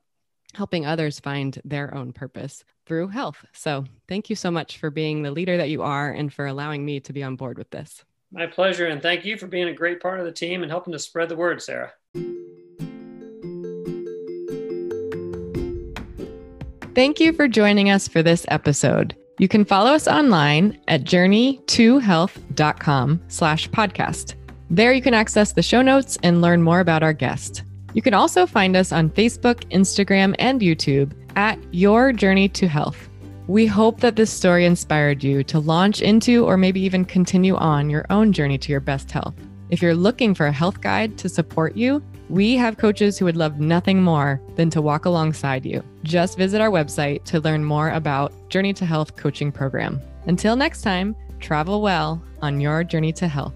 helping 0.54 0.86
others 0.86 1.20
find 1.20 1.60
their 1.64 1.94
own 1.94 2.12
purpose 2.12 2.64
through 2.86 3.08
health. 3.08 3.44
So, 3.52 3.84
thank 4.08 4.30
you 4.30 4.36
so 4.36 4.50
much 4.50 4.78
for 4.78 4.90
being 4.90 5.22
the 5.22 5.30
leader 5.30 5.56
that 5.56 5.70
you 5.70 5.82
are 5.82 6.10
and 6.10 6.32
for 6.32 6.46
allowing 6.46 6.84
me 6.84 7.00
to 7.00 7.12
be 7.12 7.22
on 7.22 7.36
board 7.36 7.58
with 7.58 7.70
this. 7.70 8.04
My 8.32 8.46
pleasure. 8.46 8.86
And 8.86 9.02
thank 9.02 9.24
you 9.24 9.36
for 9.36 9.46
being 9.46 9.68
a 9.68 9.74
great 9.74 10.00
part 10.00 10.18
of 10.18 10.26
the 10.26 10.32
team 10.32 10.62
and 10.62 10.70
helping 10.70 10.92
to 10.92 10.98
spread 10.98 11.28
the 11.28 11.36
word, 11.36 11.62
Sarah. 11.62 11.92
Thank 16.94 17.20
you 17.20 17.32
for 17.32 17.48
joining 17.48 17.88
us 17.88 18.06
for 18.06 18.22
this 18.22 18.44
episode. 18.48 19.16
You 19.38 19.48
can 19.48 19.64
follow 19.64 19.92
us 19.92 20.06
online 20.06 20.78
at 20.88 21.04
journey2health.com 21.04 23.22
slash 23.28 23.70
podcast. 23.70 24.34
There 24.70 24.92
you 24.92 25.00
can 25.02 25.14
access 25.14 25.52
the 25.52 25.62
show 25.62 25.80
notes 25.82 26.18
and 26.22 26.42
learn 26.42 26.62
more 26.62 26.80
about 26.80 27.02
our 27.02 27.14
guest. 27.14 27.62
You 27.94 28.02
can 28.02 28.14
also 28.14 28.46
find 28.46 28.76
us 28.76 28.92
on 28.92 29.11
Facebook, 29.11 29.68
Instagram, 29.70 30.35
and 30.38 30.61
YouTube 30.61 31.12
at 31.37 31.59
Your 31.72 32.12
Journey 32.12 32.48
to 32.48 32.66
Health. 32.66 33.09
We 33.48 33.66
hope 33.66 34.00
that 34.00 34.16
this 34.16 34.31
story 34.31 34.64
inspired 34.64 35.22
you 35.22 35.42
to 35.44 35.59
launch 35.59 36.00
into 36.00 36.44
or 36.46 36.57
maybe 36.57 36.81
even 36.81 37.05
continue 37.05 37.57
on 37.57 37.90
your 37.90 38.07
own 38.09 38.33
journey 38.33 38.57
to 38.59 38.70
your 38.70 38.81
best 38.81 39.11
health. 39.11 39.35
If 39.68 39.83
you're 39.83 39.94
looking 39.94 40.35
for 40.35 40.46
a 40.46 40.52
health 40.52 40.81
guide 40.81 41.18
to 41.18 41.28
support 41.28 41.76
you, 41.76 42.02
We 42.33 42.57
have 42.57 42.78
coaches 42.78 43.18
who 43.18 43.26
would 43.26 43.37
love 43.37 43.61
nothing 43.61 44.02
more 44.02 44.40
than 44.57 44.70
to 44.70 44.81
walk 44.81 45.05
alongside 45.05 45.66
you. 45.66 45.83
Just 46.02 46.38
visit 46.38 46.62
our 46.62 46.70
website 46.70 47.24
to 47.24 47.40
learn 47.40 47.62
more 47.62 47.90
about 47.90 48.33
Journey 48.48 48.72
to 48.72 48.87
Health 48.87 49.16
coaching 49.16 49.52
program. 49.52 50.00
Until 50.26 50.57
next 50.57 50.81
time, 50.81 51.14
travel 51.40 51.83
well 51.83 52.22
on 52.40 52.59
your 52.59 52.85
journey 52.85 53.12
to 53.12 53.28
health. 53.28 53.52